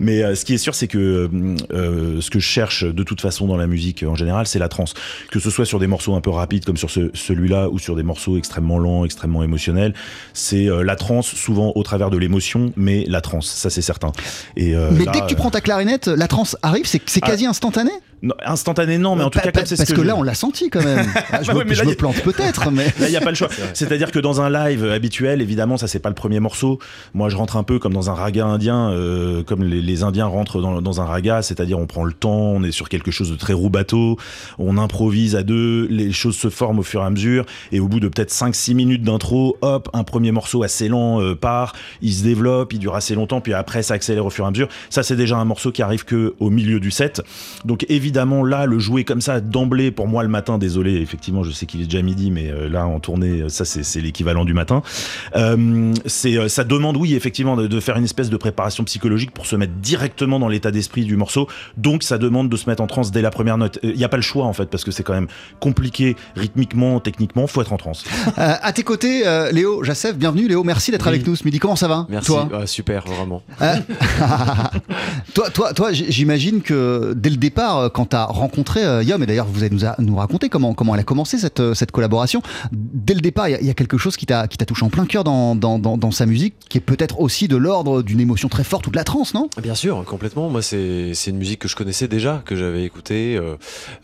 Mais 0.00 0.22
euh, 0.24 0.34
ce 0.34 0.44
qui 0.44 0.54
est 0.54 0.58
sûr, 0.58 0.74
c'est 0.74 0.88
que 0.88 1.28
euh, 1.72 2.20
ce 2.20 2.28
que 2.30 2.40
je 2.40 2.44
cherche 2.46 2.84
de 2.84 3.02
toute 3.04 3.20
façon 3.20 3.46
dans 3.46 3.56
la 3.56 3.66
musique 3.68 4.02
euh, 4.02 4.08
en 4.08 4.16
général, 4.16 4.46
c'est 4.48 4.58
la 4.58 4.68
trance. 4.68 4.94
Que 5.30 5.38
ce 5.38 5.48
soit 5.50 5.64
sur 5.64 5.78
des 5.78 5.86
morceaux 5.86 6.14
un 6.16 6.20
peu 6.20 6.30
rapides 6.30 6.64
comme 6.64 6.76
sur 6.76 6.90
ce- 6.90 7.10
celui-là 7.14 7.68
ou 7.68 7.78
sur 7.78 7.94
des 7.94 8.02
morceaux 8.02 8.36
extrêmement 8.36 8.78
lents, 8.78 9.04
extrêmement 9.04 9.44
émotionnels, 9.44 9.94
c'est 10.32 10.68
euh, 10.68 10.82
la 10.82 10.96
trance, 10.96 11.28
souvent 11.34 11.72
au 11.76 11.82
travers 11.84 12.10
de 12.10 12.16
l'émotion, 12.18 12.72
mais 12.76 13.04
la 13.08 13.20
trance, 13.20 13.46
ça 13.48 13.70
c'est 13.70 13.82
certain. 13.82 14.10
Et, 14.56 14.74
euh, 14.74 14.90
Mais 14.92 15.04
là, 15.04 15.12
dès 15.12 15.20
que 15.20 15.26
tu 15.26 15.36
prends 15.36 15.50
ta 15.50 15.60
clarinette, 15.60 16.08
la 16.08 16.26
transe 16.26 16.56
arrive, 16.62 16.86
c'est 16.86 17.00
c'est 17.06 17.20
Ah. 17.22 17.26
quasi 17.28 17.46
instantané? 17.46 17.90
Non, 18.22 18.34
instantané, 18.44 18.98
non, 18.98 19.16
mais 19.16 19.24
en 19.24 19.30
tout 19.30 19.38
cas, 19.38 19.46
pa- 19.46 19.52
comme 19.60 19.66
c'est 19.66 19.76
Parce 19.78 19.88
ce 19.88 19.94
que, 19.94 20.00
que, 20.02 20.06
là, 20.06 20.14
on 20.14 20.22
l'a 20.22 20.34
senti 20.34 20.68
quand 20.68 20.84
même. 20.84 21.06
Ah, 21.32 21.42
je 21.42 21.48
Ouais, 21.48 21.54
me, 21.54 21.58
ouais, 21.60 21.64
mais 21.66 21.74
je 21.74 21.78
là, 21.80 21.84
me 21.86 21.90
y 21.90 21.92
a- 21.94 21.96
plante 21.96 22.20
peut-être, 22.22 22.70
mais. 22.72 22.84
Là, 22.98 23.08
a 23.20 23.24
pas 23.24 23.30
le 23.30 23.36
choix. 23.36 23.48
C'est-à-dire 23.74 24.10
que 24.10 24.18
dans 24.18 24.40
un 24.40 24.50
live 24.50 24.84
habituel, 24.84 25.42
évidemment, 25.42 25.76
ça, 25.76 25.86
c'est 25.86 25.98
pas 25.98 26.08
le 26.08 26.14
premier 26.14 26.40
morceau. 26.40 26.78
Moi, 27.14 27.28
je 27.28 27.36
rentre 27.36 27.56
un 27.56 27.62
peu 27.62 27.78
comme 27.78 27.92
dans 27.92 28.10
un 28.10 28.14
raga 28.14 28.46
indien, 28.46 28.90
euh, 28.90 29.42
comme 29.42 29.62
les, 29.62 29.80
les 29.80 30.02
Indiens 30.02 30.26
rentrent 30.26 30.60
dans, 30.60 30.80
dans 30.80 31.00
un 31.00 31.04
raga, 31.04 31.42
c'est-à-dire 31.42 31.78
on 31.78 31.86
prend 31.86 32.04
le 32.04 32.12
temps, 32.12 32.30
on 32.30 32.62
est 32.62 32.72
sur 32.72 32.88
quelque 32.88 33.10
chose 33.10 33.30
de 33.30 33.36
très 33.36 33.52
roubateau, 33.52 34.16
on 34.58 34.78
improvise 34.78 35.36
à 35.36 35.42
deux, 35.42 35.86
les 35.90 36.12
choses 36.12 36.36
se 36.36 36.48
forment 36.48 36.80
au 36.80 36.82
fur 36.82 37.02
et 37.02 37.04
à 37.04 37.10
mesure, 37.10 37.44
et 37.72 37.80
au 37.80 37.88
bout 37.88 38.00
de 38.00 38.08
peut-être 38.08 38.32
5-6 38.32 38.74
minutes 38.74 39.02
d'intro, 39.02 39.56
hop, 39.62 39.88
un 39.92 40.04
premier 40.04 40.32
morceau 40.32 40.62
assez 40.62 40.88
lent 40.88 41.20
euh, 41.20 41.34
part, 41.34 41.74
il 42.02 42.12
se 42.12 42.22
développe, 42.22 42.72
il 42.72 42.78
dure 42.78 42.94
assez 42.94 43.14
longtemps, 43.14 43.40
puis 43.40 43.54
après, 43.54 43.82
ça 43.82 43.94
accélère 43.94 44.26
au 44.26 44.30
fur 44.30 44.44
et 44.44 44.48
à 44.48 44.50
mesure. 44.50 44.68
Ça, 44.88 45.02
c'est 45.02 45.16
déjà 45.16 45.36
un 45.36 45.44
morceau 45.44 45.72
qui 45.72 45.82
arrive 45.82 46.04
que 46.04 46.34
au 46.38 46.50
milieu 46.50 46.80
du 46.80 46.90
set. 46.90 47.22
Donc, 47.64 47.86
évidemment, 47.88 48.44
là, 48.44 48.66
le 48.66 48.78
jouer 48.78 49.04
comme 49.04 49.20
ça, 49.20 49.40
d'emblée, 49.40 49.90
pour 49.90 50.08
moi, 50.08 50.22
le 50.22 50.28
matin, 50.28 50.58
désolé, 50.58 50.94
effectivement, 50.96 51.42
je 51.42 51.50
sais 51.50 51.66
qu'il 51.66 51.80
est 51.80 51.84
déjà 51.84 52.02
midi, 52.02 52.30
mais 52.30 52.50
euh, 52.50 52.68
là, 52.68 52.86
en 52.86 53.00
tournée, 53.10 53.48
ça, 53.48 53.64
c'est 53.64 54.00
l'équivalent 54.00 54.44
du 54.44 54.54
matin. 54.54 54.82
Euh, 55.36 55.92
c'est, 56.06 56.36
euh, 56.38 56.48
ça 56.48 56.62
demande, 56.64 56.96
oui, 56.96 57.14
effectivement, 57.14 57.56
de, 57.56 57.66
de 57.66 57.80
faire 57.80 57.96
une 57.96 58.04
espèce 58.04 58.30
de 58.30 58.36
préparation 58.36 58.84
psychologique 58.84 59.32
pour 59.32 59.46
se 59.46 59.56
mettre 59.56 59.72
directement 59.74 60.38
dans 60.38 60.48
l'état 60.48 60.70
d'esprit 60.70 61.04
du 61.04 61.16
morceau. 61.16 61.48
Donc, 61.76 62.02
ça 62.04 62.18
demande 62.18 62.48
de 62.48 62.56
se 62.56 62.68
mettre 62.70 62.82
en 62.82 62.86
transe 62.86 63.10
dès 63.10 63.22
la 63.22 63.30
première 63.30 63.58
note. 63.58 63.78
Il 63.82 63.94
n'y 63.96 64.04
a 64.04 64.08
pas 64.08 64.16
le 64.16 64.22
choix, 64.22 64.44
en 64.44 64.52
fait, 64.52 64.66
parce 64.66 64.84
que 64.84 64.92
c'est 64.92 65.02
quand 65.02 65.12
même 65.12 65.26
compliqué 65.58 66.14
rythmiquement, 66.36 67.00
techniquement, 67.00 67.46
faut 67.48 67.60
être 67.62 67.72
en 67.72 67.76
transe. 67.78 68.04
Euh, 68.38 68.54
à 68.62 68.72
tes 68.72 68.84
côtés, 68.84 69.26
euh, 69.26 69.50
Léo 69.50 69.82
Jassef, 69.82 70.16
bienvenue. 70.16 70.46
Léo, 70.48 70.62
merci 70.62 70.90
d'être 70.92 71.02
Oui. 71.06 71.14
avec 71.14 71.26
nous 71.26 71.34
ce 71.36 71.44
midi. 71.44 71.58
Comment 71.58 71.74
ça 71.76 71.88
va 71.88 72.06
Merci, 72.08 72.28
Toi 72.28 72.48
Ah, 72.54 72.66
super, 72.66 73.04
vraiment. 73.04 73.42
Euh, 73.60 73.74
toi, 75.34 75.50
toi, 75.50 75.72
toi 75.74 75.92
j'imagine 75.92 76.62
que 76.62 77.12
dès 77.16 77.30
le 77.30 77.36
départ, 77.36 77.76
euh, 77.78 77.88
quand 77.88 78.06
tu 78.10 78.16
as 78.16 78.24
rencontré 78.24 78.84
euh, 78.84 79.02
Yom, 79.02 79.22
et 79.22 79.26
d'ailleurs 79.26 79.46
vous 79.46 79.62
allez 79.62 79.74
nous, 79.74 79.84
a- 79.84 79.96
nous 79.98 80.16
raconter 80.16 80.48
comment, 80.48 80.74
comment 80.74 80.94
elle 80.94 81.00
a 81.00 81.04
commencé 81.04 81.38
cette, 81.38 81.60
euh, 81.60 81.74
cette 81.74 81.90
collaboration, 81.90 82.40
dès 83.04 83.14
le 83.14 83.20
départ, 83.20 83.48
il 83.48 83.64
y 83.66 83.70
a- 83.70 83.74
quelque 83.74 83.98
chose 83.98 84.16
qui 84.16 84.26
t'a 84.26 84.46
touché 84.48 84.84
en 84.84 84.90
plein 84.90 85.06
cœur 85.06 85.24
dans, 85.24 85.54
dans, 85.54 85.78
dans, 85.78 86.10
sa 86.10 86.26
musique, 86.26 86.54
qui 86.68 86.78
est 86.78 86.80
peut-être 86.82 87.20
aussi 87.20 87.48
de 87.48 87.56
l'ordre 87.56 88.02
d'une 88.02 88.20
émotion 88.20 88.48
très 88.48 88.64
forte 88.64 88.86
ou 88.86 88.90
de 88.90 88.96
la 88.96 89.04
trance, 89.04 89.32
non? 89.32 89.48
Bien 89.62 89.74
sûr, 89.74 90.04
complètement. 90.04 90.50
Moi, 90.50 90.60
c'est 90.62 91.12
une 91.26 91.38
musique 91.38 91.60
que 91.60 91.68
je 91.68 91.76
connaissais 91.76 92.08
déjà, 92.08 92.42
que 92.44 92.56
j'avais 92.56 92.84
écoutée 92.84 93.36
euh, 93.36 93.56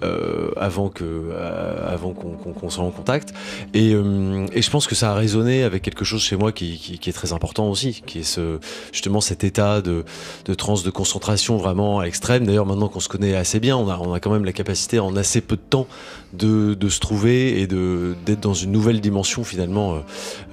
euh, 0.03 0.51
avant 0.57 0.91
euh, 1.03 1.93
avant 1.95 2.13
qu'on 2.13 2.31
qu'on- 2.31 2.53
qu'on 2.53 2.71
soit 2.71 2.85
en 2.85 2.91
contact. 2.91 3.33
Et, 3.75 3.91
et 3.91 4.63
je 4.63 4.71
pense 4.71 4.87
que 4.87 4.95
ça 4.95 5.13
a 5.13 5.15
résonné 5.15 5.63
avec 5.63 5.83
quelque 5.83 6.05
chose 6.05 6.23
chez 6.23 6.37
moi 6.37 6.53
qui, 6.53 6.79
qui, 6.79 7.11
est 7.11 7.13
très 7.13 7.33
important 7.33 7.69
aussi, 7.69 8.03
qui 8.07 8.21
est 8.21 8.23
ce, 8.23 8.59
justement 8.93 9.21
cet 9.21 9.45
état 9.45 9.81
de, 9.83 10.05
de 10.45 10.55
transe, 10.55 10.83
de 10.83 10.91
concentration 10.91 11.57
vraiment 11.57 12.03
extrême. 12.03 12.47
D'ailleurs, 12.47 12.67
maintenant 12.67 12.89
qu'on 12.89 13.01
se 13.01 13.09
connaît 13.09 13.35
assez 13.35 13.61
bien, 13.61 13.77
on 13.77 13.89
a, 13.89 13.99
on 13.99 14.13
a 14.13 14.21
quand 14.21 14.31
même 14.31 14.45
la 14.45 14.53
capacité 14.53 14.99
en 14.99 15.17
assez 15.17 15.41
peu 15.41 15.57
de 15.57 15.63
temps 15.69 15.87
de, 16.33 16.75
de 16.75 16.89
se 16.89 17.01
trouver 17.01 17.61
et 17.61 17.67
de 17.67 18.15
d'être 18.27 18.41
dans 18.41 18.55
une 18.55 18.73
nouvelle 18.73 19.01
dimension 19.01 19.45
finalement 19.45 19.95
euh, 19.95 19.99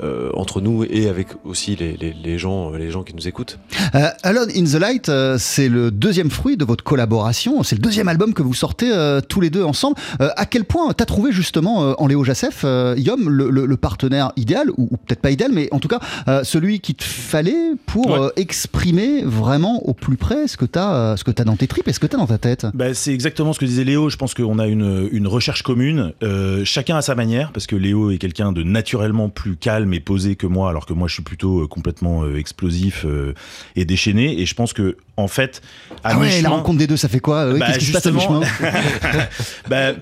euh, 0.04 0.30
entre 0.36 0.62
nous 0.62 0.84
et 0.90 1.08
avec 1.10 1.28
aussi 1.44 1.76
les, 1.76 1.98
les, 1.98 2.14
les 2.14 2.38
gens 2.38 2.72
les 2.72 2.92
gens 2.92 3.04
qui 3.04 3.16
nous 3.16 3.28
écoutent. 3.28 3.60
Euh, 3.96 4.08
Alone 4.24 4.50
in 4.56 4.64
the 4.64 4.74
Light, 4.80 5.10
euh, 5.10 5.38
c'est 5.40 5.70
le 5.70 5.92
deuxième 5.92 6.30
fruit 6.30 6.58
de 6.58 6.66
votre 6.66 6.84
collaboration. 6.84 7.64
C'est 7.64 7.76
le 7.76 7.82
deuxième 7.82 8.08
album 8.08 8.34
que 8.34 8.42
vous 8.44 8.54
sortez 8.54 8.92
euh, 8.92 9.22
tous 9.22 9.42
les 9.42 9.50
deux 9.50 9.64
ensemble. 9.64 9.96
Euh, 10.22 10.30
à 10.38 10.46
quel 10.46 10.64
point 10.66 10.94
t'as 10.94 11.06
trouvé 11.06 11.32
justement 11.32 11.84
euh, 11.84 11.94
en 11.98 12.08
Léo 12.08 12.24
Jassef, 12.24 12.62
euh, 12.64 12.96
Yom, 12.98 13.30
le, 13.30 13.50
le- 13.50 13.66
le 13.66 13.78
partenaire 13.78 14.32
idéal, 14.38 14.70
ou, 14.78 14.88
ou 14.92 14.98
peut-être 14.98 15.22
pas 15.22 15.32
idéal, 15.32 15.52
mais 15.54 15.68
en 15.72 15.80
tout 15.80 15.88
cas 15.88 16.00
euh, 16.28 16.44
celui 16.44 16.80
qu'il 16.80 16.96
te 16.96 17.04
fallait 17.04 17.74
pour 17.86 18.04
Ouais. 18.04 18.20
euh, 18.20 18.30
exprimer 18.36 19.24
vraiment 19.24 19.82
au 19.88 19.94
plus 19.94 20.18
près 20.18 20.48
ce 20.48 20.58
que 20.58 20.66
t'as 20.66 20.94
euh, 20.94 21.18
ce 21.18 21.24
que 21.24 21.32
t'as 21.32 21.44
dans 21.44 21.56
tes 21.56 21.68
tripes 21.68 21.88
et 21.88 21.94
ce 21.94 22.00
que 22.00 22.06
t'as 22.08 22.18
dans 22.18 22.28
ta 22.28 22.38
tête? 22.38 22.68
Bah, 22.74 22.94
c'est 22.94 23.14
exactement 23.14 23.52
ce 23.54 23.60
que 23.60 23.66
disait 23.66 23.84
Léo. 23.84 24.10
Je 24.10 24.18
pense 24.18 24.34
qu'on 24.34 24.60
a 24.60 24.68
une, 24.68 25.08
une 25.12 25.28
recherche 25.28 25.63
commune, 25.64 26.14
euh, 26.22 26.64
chacun 26.66 26.98
à 26.98 27.02
sa 27.02 27.16
manière, 27.16 27.52
parce 27.52 27.66
que 27.66 27.76
Léo 27.76 28.12
est 28.12 28.18
quelqu'un 28.18 28.52
de 28.52 28.62
naturellement 28.64 29.30
plus 29.30 29.56
calme 29.56 29.94
et 29.94 30.00
posé 30.00 30.36
que 30.36 30.46
moi, 30.46 30.70
alors 30.70 30.86
que 30.86 30.94
moi 30.94 31.08
je 31.08 31.16
suis 31.16 31.24
plutôt 31.24 31.64
euh, 31.64 31.68
complètement 31.68 32.24
euh, 32.24 32.38
explosif 32.38 33.06
et 33.76 33.86
déchaîné. 33.86 34.40
Et 34.40 34.46
je 34.46 34.54
pense 34.54 34.74
que 34.74 34.98
en 35.18 35.28
fait, 35.28 35.62
à 36.04 36.12
Ah 36.12 36.20
ouais, 36.20 36.42
la 36.42 36.50
rencontre 36.50 36.78
des 36.78 36.88
deux, 36.88 36.98
ça 36.98 37.08
fait 37.08 37.20
quoi 37.20 37.54
Bah, 37.54 37.68
Qu'est-ce 37.68 37.80
qui 37.80 37.86
se 37.86 37.92
passe 37.94 38.06
à 38.06 38.12
justement, 38.12 38.40
mi-chemin 38.40 38.72
bah, 39.70 39.94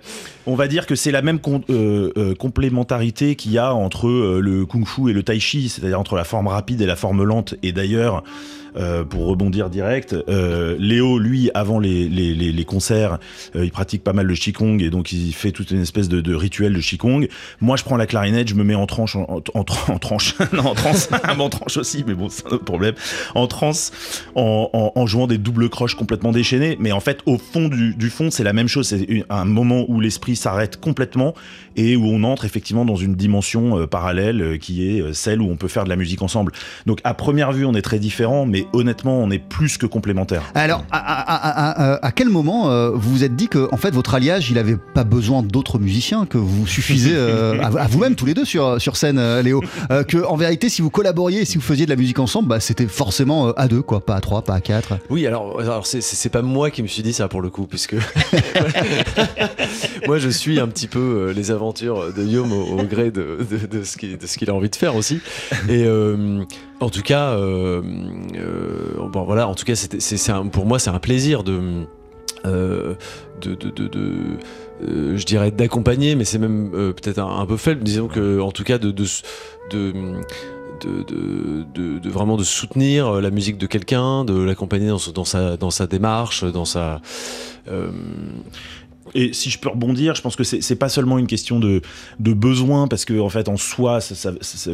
on 0.46 0.56
va 0.56 0.68
dire 0.68 0.88
que 0.88 0.96
c'est 0.96 1.12
la 1.12 1.22
même 1.22 1.40
euh, 1.70 2.36
complémentarité 2.36 3.36
qu'il 3.36 3.52
y 3.52 3.58
a 3.58 3.74
entre 3.74 4.40
le 4.40 4.66
kung-fu 4.66 5.10
et 5.10 5.14
le 5.14 5.24
tai 5.24 5.40
chi, 5.40 5.70
c'est-à-dire 5.70 6.00
entre 6.00 6.16
la 6.16 6.24
forme 6.24 6.48
rapide 6.48 6.82
et 6.82 6.86
la 6.86 6.96
forme 6.96 7.24
lente. 7.24 7.56
Et 7.62 7.72
d'ailleurs, 7.72 8.24
euh, 8.78 9.04
pour 9.04 9.26
rebondir 9.26 9.70
direct, 9.70 10.16
euh, 10.30 10.78
Léo, 10.80 11.20
lui, 11.20 11.52
avant 11.54 11.80
les, 11.80 12.66
concerts, 12.66 13.18
euh, 13.56 13.66
il 13.66 13.72
pratique 13.72 14.04
pas 14.04 14.14
mal 14.14 14.26
le 14.26 14.36
qigong 14.36 14.80
et 14.80 14.90
donc 14.90 15.12
il 15.12 15.34
fait 15.34 15.52
toute 15.52 15.72
une 15.72 15.82
espèce 15.82 16.08
de, 16.08 16.34
rituel 16.34 16.74
de 16.74 16.80
qigong. 16.80 17.28
Moi, 17.60 17.76
je 17.76 17.84
prends 17.84 17.98
la 17.98 18.06
clarinette, 18.06 18.48
je 18.48 18.56
me 18.56 18.64
mets 18.64 18.76
en 18.76 18.86
tranche, 18.86 19.16
en, 19.16 19.42
en, 19.54 19.60
en, 19.60 20.00
tranche, 20.00 20.36
non, 20.54 20.68
en 20.68 20.74
transe, 20.74 21.10
en 21.40 21.50
tranche 21.50 21.78
aussi, 21.78 22.06
mais 22.08 22.14
bon, 22.14 22.30
c'est 22.30 22.48
un 22.48 22.52
autre 22.52 22.64
problème, 22.64 22.96
en 23.36 23.48
transe, 23.48 23.92
en, 24.36 25.06
jouant 25.06 25.28
des 25.28 25.38
doubles 25.38 25.70
croches 25.70 25.96
complètement 25.96 26.32
déchaînées. 26.32 26.78
Mais 26.80 26.92
en 26.92 27.00
fait, 27.00 27.20
au 27.26 27.38
fond 27.38 27.68
du, 27.68 27.96
du 27.96 28.10
fond, 28.10 28.32
c'est 28.32 28.44
la 28.44 28.54
même 28.54 28.68
chose. 28.68 28.88
C'est 28.88 29.26
un 29.30 29.46
moment 29.46 29.84
où 29.90 30.00
l'esprit 30.00 30.36
s'arrête 30.36 30.80
complètement 30.80 31.34
et 31.76 31.96
où 31.96 32.06
on 32.06 32.24
entre 32.24 32.46
effectivement 32.46 32.86
dans 32.86 32.96
une 32.96 33.16
dimension 33.16 33.88
parallèle 33.88 34.60
qui 34.60 34.88
est 34.88 35.14
celle 35.14 35.42
où 35.42 35.50
on 35.50 35.56
peut 35.56 35.68
faire 35.68 35.84
de 35.84 35.90
la 35.90 35.96
musique 35.96 36.22
ensemble. 36.22 36.52
Donc 36.86 37.00
à 37.04 37.14
première 37.14 37.52
vue, 37.52 37.66
on 37.66 37.74
est 37.74 37.82
très 37.82 38.00
différents, 38.00 38.46
mais 38.46 38.61
honnêtement, 38.74 39.20
on 39.20 39.30
est 39.32 39.40
plus 39.40 39.78
que 39.78 39.86
complémentaires. 39.86 40.44
Alors, 40.56 40.84
à, 40.92 40.98
à- 40.98 41.92
à- 41.92 41.94
à- 41.94 42.06
à 42.06 42.12
quel 42.12 42.30
moment 42.30 42.70
euh, 42.72 42.92
vous 42.94 43.12
vous 43.12 43.24
êtes 43.24 43.36
dit 43.36 43.48
que 43.48 43.68
en 43.72 43.78
fait 43.78 43.92
votre 43.92 44.14
alliage, 44.16 44.50
il 44.52 44.58
avait 44.58 44.78
pas 44.78 45.04
besoin 45.04 45.44
d'autres 45.44 45.80
musiciens, 45.80 46.26
que 46.26 46.38
vous 46.38 46.66
suffisez 46.68 47.12
euh, 47.14 47.60
à, 47.62 47.68
à 47.68 47.88
vous-même 47.88 48.16
tous 48.16 48.26
les 48.26 48.34
deux 48.34 48.46
sur 48.46 48.80
sur 48.82 48.98
scène, 48.98 49.18
euh, 49.20 49.42
Léo, 49.42 49.62
Euh, 49.92 50.04
que 50.04 50.24
en 50.26 50.36
vérité, 50.36 50.70
si 50.70 50.82
vous 50.82 50.90
collaboriez, 50.90 51.46
si 51.46 51.58
vous 51.58 51.64
faisiez 51.64 51.86
de 51.86 51.90
la 51.92 51.96
musique 51.98 52.20
ensemble, 52.20 52.48
bah, 52.50 52.60
c'était 52.60 52.88
forcément 52.88 53.48
euh, 53.48 53.52
à 53.58 53.68
deux, 53.68 53.82
quoi, 53.82 54.06
pas 54.06 54.16
à 54.16 54.22
trois, 54.22 54.42
pas 54.44 54.56
à 54.56 54.62
quatre. 54.62 54.94
Oui, 55.10 55.28
alors, 55.28 55.60
alors 55.60 55.86
c'est- 55.86 56.30
pas 56.30 56.42
moi 56.42 56.72
qui 56.72 56.82
me 56.82 56.88
suis 56.88 57.04
dit 57.04 57.12
ça 57.14 57.28
pour 57.28 57.42
le 57.42 57.50
coup, 57.50 57.68
puisque 57.68 57.96
moi 60.08 60.18
je 60.18 60.30
suis 60.30 60.60
un 60.60 60.68
petit 60.68 60.88
peu 60.88 61.00
euh, 61.00 61.34
les 61.34 61.52
aventures 61.52 62.14
de 62.14 62.24
Yom 62.24 62.52
au, 62.52 62.80
au 62.80 62.84
gré 62.84 63.12
de, 63.12 63.40
de, 63.50 63.78
de 63.78 63.84
ce 63.84 63.98
qu'il 64.38 64.50
a 64.50 64.54
envie 64.54 64.70
de 64.70 64.76
faire 64.76 64.96
aussi. 64.96 65.20
Et 65.70 65.84
euh, 65.86 66.44
en 66.82 66.90
tout 66.90 67.02
cas, 67.02 67.32
euh, 67.32 67.82
euh, 68.36 69.08
bon 69.08 69.24
voilà, 69.24 69.48
en 69.48 69.56
tout 69.56 69.66
cas, 69.66 69.76
c'est 69.76 70.34
pour 70.52 70.66
moi 70.66 70.80
c'est 70.80 70.90
un 70.90 71.00
plaisir 71.00 71.44
de 71.44 71.86
euh, 72.46 72.96
de, 73.42 73.54
de, 73.56 73.70
de, 73.70 73.88
de 73.88 74.14
euh, 74.84 75.16
je 75.16 75.26
dirais 75.26 75.52
d'accompagner, 75.52 76.16
mais 76.16 76.26
c'est 76.26 76.40
même 76.40 76.72
euh, 76.74 76.92
peut-être 76.92 77.20
un, 77.20 77.40
un 77.40 77.46
peu 77.46 77.58
faible. 77.58 77.84
Disons 77.84 78.08
que, 78.08 78.40
en 78.40 78.52
tout 78.52 78.64
cas, 78.64 78.80
de, 78.80 78.92
vraiment 82.10 82.38
de 82.38 82.44
soutenir 82.44 83.22
la 83.22 83.30
musique 83.30 83.60
de 83.60 83.68
quelqu'un, 83.68 84.26
de 84.26 84.42
l'accompagner 84.42 84.88
dans, 84.88 85.26
sa, 85.26 85.56
dans 85.58 85.70
sa 85.72 85.86
démarche, 85.88 86.44
dans 86.44 86.66
sa. 86.66 87.00
euh, 87.68 87.92
Et 89.16 89.34
si 89.34 89.50
je 89.50 89.60
peux 89.60 89.70
rebondir, 89.70 90.16
je 90.16 90.22
pense 90.22 90.36
que 90.36 90.44
c'est 90.44 90.76
pas 90.76 90.90
seulement 90.90 91.18
une 91.18 91.28
question 91.28 91.60
de, 91.60 91.82
de 92.20 92.34
besoin, 92.34 92.88
parce 92.88 93.04
que 93.06 93.20
en 93.20 93.30
fait, 93.30 93.50
en 93.50 93.58
soi, 93.58 94.00
ça- 94.02 94.16
ça- 94.16 94.32
ça- 94.42 94.72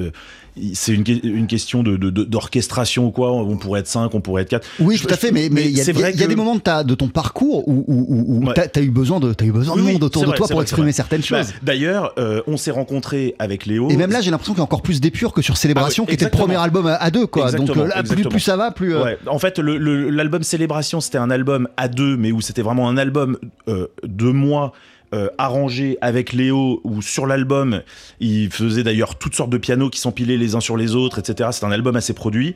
c'est 0.74 0.92
une, 0.92 1.04
que- 1.04 1.26
une 1.26 1.46
question 1.48 1.84
de- 1.84 1.98
de- 1.98 2.10
de- 2.10 2.24
d'orchestration 2.24 3.06
ou 3.08 3.12
quoi. 3.12 3.32
On 3.32 3.58
pourrait 3.58 3.82
être 3.82 3.88
5, 3.88 4.14
on 4.16 4.22
pourrait 4.22 4.42
être 4.42 4.50
4. 4.50 4.68
Oui, 4.80 4.98
tout 5.00 5.08
à 5.10 5.16
fait, 5.16 5.32
mais 5.32 5.50
mais 5.52 5.66
il 5.66 5.78
y 5.78 5.82
a, 5.82 6.10
y 6.10 6.28
des 6.28 6.36
moments 6.36 6.56
de, 6.56 6.60
ta, 6.62 6.84
de 6.84 6.96
ton 6.96 7.08
parcours 7.10 7.68
où, 7.68 7.86
où, 7.88 8.06
où, 8.08 8.26
où 8.44 8.48
Ouais. 8.48 8.54
t'as 8.56 8.80
as 8.80 8.84
eu 8.84 8.90
besoin 8.90 9.20
de, 9.20 9.34
t'as 9.34 9.46
eu 9.46 9.52
besoin 9.52 9.76
de 9.76 9.82
Oui, 9.82 9.94
monde 9.94 10.04
autour 10.04 10.24
de 10.24 10.28
vrai, 10.30 10.38
toi 10.38 10.48
pour 10.48 10.56
vrai, 10.58 10.64
exprimer 10.64 10.92
certaines 10.92 11.22
Bah, 11.30 11.44
choses. 11.44 11.54
D'ailleurs, 11.62 12.14
euh, 12.18 12.42
on 12.48 12.58
s'est 12.58 12.72
rencontrés 12.72 13.36
avec 13.40 13.66
Léo. 13.68 13.90
Et 13.92 13.98
même 13.98 14.12
là, 14.12 14.20
j'ai 14.22 14.32
l'impression 14.32 14.54
qu'il 14.54 14.60
y 14.60 14.62
a 14.62 14.66
encore 14.66 14.82
plus 14.82 15.00
d'épure 15.00 15.32
que 15.32 15.42
sur 15.44 15.58
Célébration, 15.58 16.04
Ah 16.08 16.10
oui, 16.12 16.18
qui 16.18 16.24
était 16.24 16.26
le 16.26 16.32
premier 16.32 16.56
album 16.56 16.88
à, 16.88 16.96
à 16.96 17.12
deux, 17.12 17.28
quoi. 17.28 17.52
Donc 17.52 17.62
Exactement, 17.62 17.86
euh, 17.86 17.90
là, 17.90 18.04
plus, 18.04 18.40
ça 18.40 18.58
va, 18.58 18.72
plus. 18.72 18.96
euh, 18.96 19.04
Ouais. 19.04 19.18
En 19.28 19.38
fait, 19.40 19.60
l'album 19.60 20.42
Célébration, 20.44 21.02
c'était 21.02 21.20
un 21.20 21.30
album 21.30 21.68
à 21.78 21.88
deux, 21.88 22.18
mais 22.18 22.32
où 22.32 22.42
c'était 22.42 22.64
vraiment 22.64 22.90
un 22.90 22.98
album 22.98 23.38
euh, 23.68 23.88
de 24.18 24.30
moi. 24.30 24.74
euh, 25.14 25.30
arrangé 25.38 25.98
avec 26.02 26.34
Léo 26.34 26.82
où 26.84 27.02
sur 27.02 27.28
l'album 27.28 27.82
il 28.20 28.52
faisait 28.52 28.84
d'ailleurs 28.84 29.16
toutes 29.16 29.36
sortes 29.36 29.50
de 29.50 29.58
pianos 29.58 29.90
qui 29.90 30.02
s'empilaient 30.02 30.36
les 30.36 30.54
uns 30.56 30.60
sur 30.60 30.76
les 30.76 30.96
autres 30.96 31.20
etc 31.20 31.50
c'est 31.54 31.66
un 31.66 31.72
album 31.72 31.96
assez 31.96 32.12
produit 32.14 32.56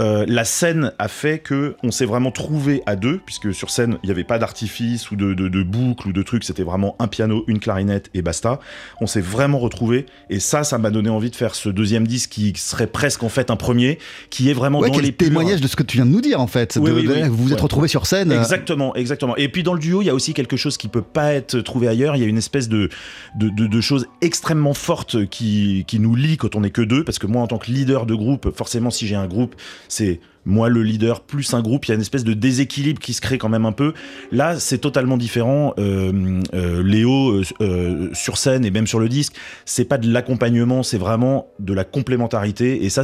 Euh, 0.00 0.24
la 0.26 0.44
scène 0.44 0.92
a 0.98 1.06
fait 1.08 1.38
que 1.38 1.76
on 1.82 1.90
s'est 1.90 2.04
vraiment 2.04 2.30
trouvé 2.32 2.82
à 2.86 2.96
deux 2.96 3.20
puisque 3.24 3.54
sur 3.54 3.70
scène 3.70 3.98
il 4.02 4.06
n'y 4.06 4.10
avait 4.12 4.24
pas 4.24 4.38
d'artifice 4.38 5.10
ou 5.10 5.16
de, 5.16 5.34
de, 5.34 5.48
de 5.48 5.62
boucle 5.62 6.08
ou 6.08 6.12
de 6.12 6.22
trucs 6.22 6.42
c'était 6.42 6.64
vraiment 6.64 6.96
un 6.98 7.06
piano 7.06 7.44
une 7.46 7.60
clarinette 7.60 8.10
et 8.12 8.20
basta 8.22 8.58
on 9.00 9.06
s'est 9.06 9.20
vraiment 9.20 9.58
retrouvé 9.60 10.06
et 10.30 10.40
ça 10.40 10.64
ça 10.64 10.78
m'a 10.78 10.90
donné 10.90 11.10
envie 11.10 11.30
de 11.30 11.36
faire 11.36 11.54
ce 11.54 11.68
deuxième 11.68 12.06
disque 12.08 12.30
qui 12.30 12.52
serait 12.56 12.88
presque 12.88 13.22
en 13.22 13.28
fait 13.28 13.50
un 13.50 13.56
premier 13.56 13.98
qui 14.30 14.50
est 14.50 14.52
vraiment 14.52 14.80
Ouais, 14.80 14.88
dans 14.88 14.94
quel 14.94 15.04
les 15.04 15.12
de 15.60 15.66
ce 15.68 15.76
que 15.76 15.82
tu 15.82 15.96
viens 15.98 16.06
de 16.06 16.10
nous 16.10 16.20
dire, 16.20 16.40
en 16.40 16.46
fait. 16.46 16.78
Oui, 16.80 16.90
de- 16.90 16.94
oui, 16.96 17.02
de- 17.06 17.12
oui. 17.12 17.22
vous 17.28 17.36
vous 17.36 17.52
êtes 17.52 17.56
Ouais. 17.58 17.62
retrouvés 17.62 17.88
sur 17.88 18.06
scène. 18.06 18.32
Exactement, 18.32 18.94
exactement. 18.96 19.36
Et 19.36 19.48
puis 19.48 19.62
dans 19.62 19.74
le 19.74 19.78
duo, 19.78 20.02
il 20.02 20.06
y 20.06 20.10
a 20.10 20.14
aussi 20.14 20.34
quelque 20.34 20.56
chose 20.56 20.76
qui 20.76 20.88
peut 20.88 21.02
pas 21.02 21.32
être 21.34 21.60
trouvé 21.60 21.88
ailleurs. 21.88 22.16
Il 22.16 22.22
y 22.22 22.24
a 22.24 22.28
une 22.28 22.38
espèce 22.38 22.68
de 22.68 22.88
de, 23.36 23.80
choses 23.80 24.06
extrêmement 24.22 24.74
fortes 24.74 25.26
qui 25.26 25.84
qui 25.86 25.98
nous 26.00 26.14
lient 26.14 26.36
quand 26.36 26.56
on 26.56 26.64
est 26.64 26.70
que 26.70 26.82
deux. 26.82 27.04
Parce 27.04 27.18
que 27.18 27.26
moi, 27.26 27.42
en 27.42 27.46
tant 27.46 27.58
que 27.58 27.70
leader 27.70 28.06
de 28.06 28.14
groupe, 28.14 28.50
forcément, 28.56 28.90
si 28.90 29.06
j'ai 29.06 29.14
un 29.16 29.26
groupe, 29.26 29.54
c'est 29.88 30.20
moi 30.46 30.68
le 30.68 30.82
leader 30.82 31.22
plus 31.22 31.54
un 31.54 31.62
groupe. 31.62 31.86
Il 31.86 31.88
y 31.88 31.92
a 31.92 31.94
une 31.94 32.00
espèce 32.02 32.24
de 32.24 32.34
déséquilibre 32.34 33.00
qui 33.00 33.14
se 33.14 33.20
crée 33.22 33.38
quand 33.38 33.48
même 33.48 33.64
un 33.64 33.72
peu. 33.72 33.94
Là, 34.30 34.58
c'est 34.60 34.76
totalement 34.78 35.16
différent. 35.16 35.72
Euh, 35.78 36.40
euh, 36.52 36.82
Léo 36.82 37.40
euh, 37.62 38.10
sur 38.12 38.36
scène 38.36 38.64
et 38.64 38.70
même 38.70 38.86
sur 38.86 39.00
le 39.00 39.08
disque, 39.08 39.34
c'est 39.64 39.86
pas 39.86 39.96
de 39.98 40.10
l'accompagnement, 40.12 40.82
c'est 40.82 40.98
vraiment 40.98 41.48
de 41.60 41.72
la 41.72 41.84
complémentarité. 41.84 42.84
Et 42.84 42.90
ça, 42.90 43.02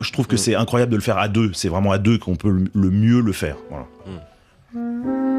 je 0.00 0.12
trouve 0.12 0.26
que 0.26 0.34
Mm. 0.34 0.38
c'est 0.38 0.54
incroyable 0.56 0.90
de 0.90 0.96
le 0.96 1.02
faire 1.02 1.18
à 1.18 1.28
deux. 1.28 1.52
C'est 1.52 1.68
vraiment 1.68 1.92
à 1.92 1.98
deux 1.98 2.18
qu'on 2.18 2.34
peut 2.36 2.50
le- 2.74 2.90
mieux 2.90 3.20
le 3.20 3.32
faire. 3.32 3.56
Voilà. 3.70 5.29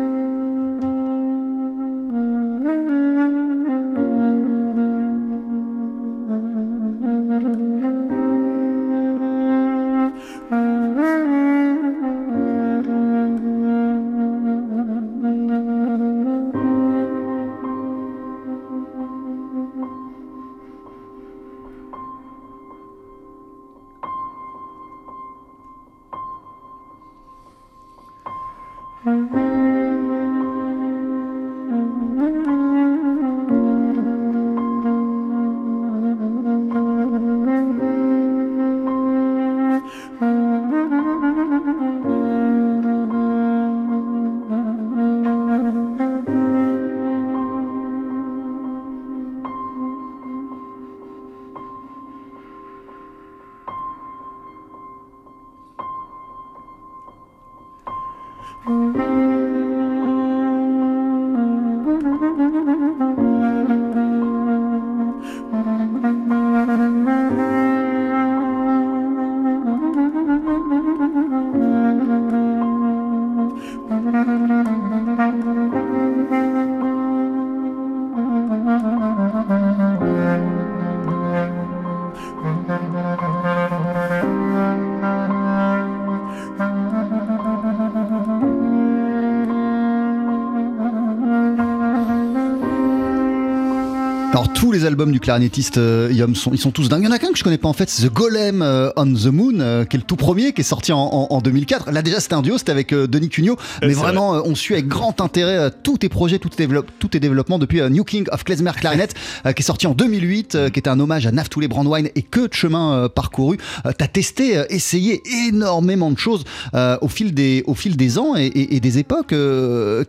Alors 94.41 94.53
tous 94.53 94.71
les 94.71 94.85
albums 94.85 95.11
du 95.11 95.19
clarinettiste 95.19 95.77
euh, 95.77 96.09
Yom 96.11 96.33
sont, 96.33 96.49
ils 96.51 96.57
sont 96.57 96.71
tous 96.71 96.89
dingues. 96.89 97.03
Il 97.03 97.05
y 97.05 97.07
en 97.07 97.11
a 97.11 97.19
qu'un 97.19 97.31
que 97.31 97.37
je 97.37 97.43
connais 97.43 97.59
pas 97.59 97.67
en 97.67 97.73
fait, 97.73 97.87
c'est 97.91 98.07
The 98.07 98.11
Golem 98.11 98.63
euh, 98.63 98.89
on 98.95 99.05
the 99.05 99.27
Moon, 99.27 99.59
euh, 99.59 99.85
qui 99.85 99.97
est 99.97 99.99
le 99.99 100.03
tout 100.03 100.15
premier, 100.15 100.51
qui 100.51 100.61
est 100.61 100.63
sorti 100.63 100.91
en, 100.91 100.97
en- 100.97 101.27
en 101.29 101.41
2004. 101.41 101.91
Là 101.91 102.01
déjà 102.01 102.19
c'était 102.19 102.33
un 102.33 102.41
duo, 102.41 102.57
c'était 102.57 102.71
avec 102.71 102.91
Denis 102.91 103.29
Cugno, 103.29 103.55
mais 103.83 103.93
vraiment 103.93 104.31
on 104.43 104.55
suit 104.55 104.73
avec 104.73 104.87
grand 104.87 105.21
intérêt 105.21 105.69
tous 105.83 105.99
tes 105.99 106.09
projets, 106.09 106.39
tous 106.39 106.49
tes, 106.49 106.65
développe- 106.65 106.89
tous 106.97 107.09
tes 107.09 107.19
développements 107.19 107.59
depuis 107.59 107.81
New 107.91 108.03
King 108.03 108.25
of 108.31 108.43
Klezmer 108.43 108.71
Clarinet, 108.75 109.09
qui 109.43 109.61
est 109.61 109.61
sorti 109.61 109.85
en 109.85 109.93
2008, 109.93 110.55
euh, 110.55 110.69
qui 110.69 110.79
était 110.79 110.89
un 110.89 110.99
hommage 110.99 111.27
à 111.27 111.31
Naftulé 111.31 111.67
Brandwine 111.67 112.09
et 112.15 112.23
que 112.23 112.47
de 112.47 112.53
chemin 112.53 113.09
parcouru. 113.13 113.59
T'as 113.83 114.07
testé, 114.07 114.59
essayé 114.71 115.21
énormément 115.47 116.09
de 116.09 116.17
choses 116.17 116.45
au 116.73 117.07
fil 117.09 117.35
des 117.35 117.63
au 117.67 117.75
fil 117.75 117.95
des 117.95 118.17
ans 118.17 118.35
et, 118.35 118.45
et- 118.47 118.75
et 118.75 118.79
des 118.79 118.97
époques. 118.97 119.35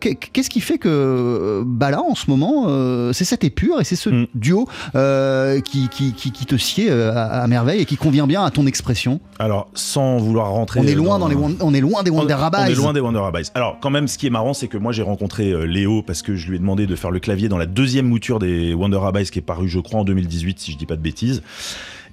qu'est- 0.00 0.14
Qu'est-ce 0.32 0.48
qui 0.48 0.60
fait 0.62 0.78
que 0.78 1.62
bah 1.66 1.90
là 1.90 2.00
en 2.02 2.14
ce 2.14 2.30
moment 2.30 2.66
c'est 3.12 3.24
cette 3.26 3.44
épure 3.44 3.78
et 3.78 3.84
c'est 3.84 3.96
ce 3.96 4.21
Duo 4.34 4.68
euh, 4.94 5.60
qui, 5.60 5.88
qui, 5.88 6.12
qui, 6.12 6.32
qui 6.32 6.46
te 6.46 6.56
sied 6.56 6.88
euh, 6.90 7.12
à, 7.14 7.42
à 7.42 7.46
merveille 7.46 7.80
et 7.80 7.84
qui 7.84 7.96
convient 7.96 8.26
bien 8.26 8.44
à 8.44 8.50
ton 8.50 8.66
expression. 8.66 9.20
Alors, 9.38 9.68
sans 9.74 10.18
vouloir 10.18 10.50
rentrer. 10.50 10.80
On 10.80 10.86
est 10.86 10.94
loin 10.94 11.18
dans 11.18 11.28
les 11.28 11.36
on 11.36 11.74
est 11.74 11.80
loin 11.80 12.02
des 12.02 12.10
Wonder 12.10 12.34
On 12.34 12.38
Rabbis. 12.38 12.70
est 12.72 12.74
loin 12.74 12.92
des 12.92 13.00
Wonder 13.00 13.18
Rabbis. 13.18 13.50
Alors, 13.54 13.78
quand 13.80 13.90
même, 13.90 14.08
ce 14.08 14.18
qui 14.18 14.26
est 14.26 14.30
marrant, 14.30 14.54
c'est 14.54 14.68
que 14.68 14.76
moi, 14.78 14.92
j'ai 14.92 15.02
rencontré 15.02 15.50
euh, 15.50 15.64
Léo 15.64 16.02
parce 16.02 16.22
que 16.22 16.36
je 16.36 16.48
lui 16.48 16.56
ai 16.56 16.58
demandé 16.58 16.86
de 16.86 16.96
faire 16.96 17.10
le 17.10 17.20
clavier 17.20 17.48
dans 17.48 17.58
la 17.58 17.66
deuxième 17.66 18.06
mouture 18.06 18.38
des 18.38 18.74
Wonder 18.74 18.98
Rabbis 18.98 19.30
qui 19.30 19.38
est 19.38 19.42
paru, 19.42 19.68
je 19.68 19.78
crois, 19.80 20.00
en 20.00 20.04
2018, 20.04 20.58
si 20.60 20.72
je 20.72 20.76
dis 20.78 20.86
pas 20.86 20.96
de 20.96 21.02
bêtises. 21.02 21.42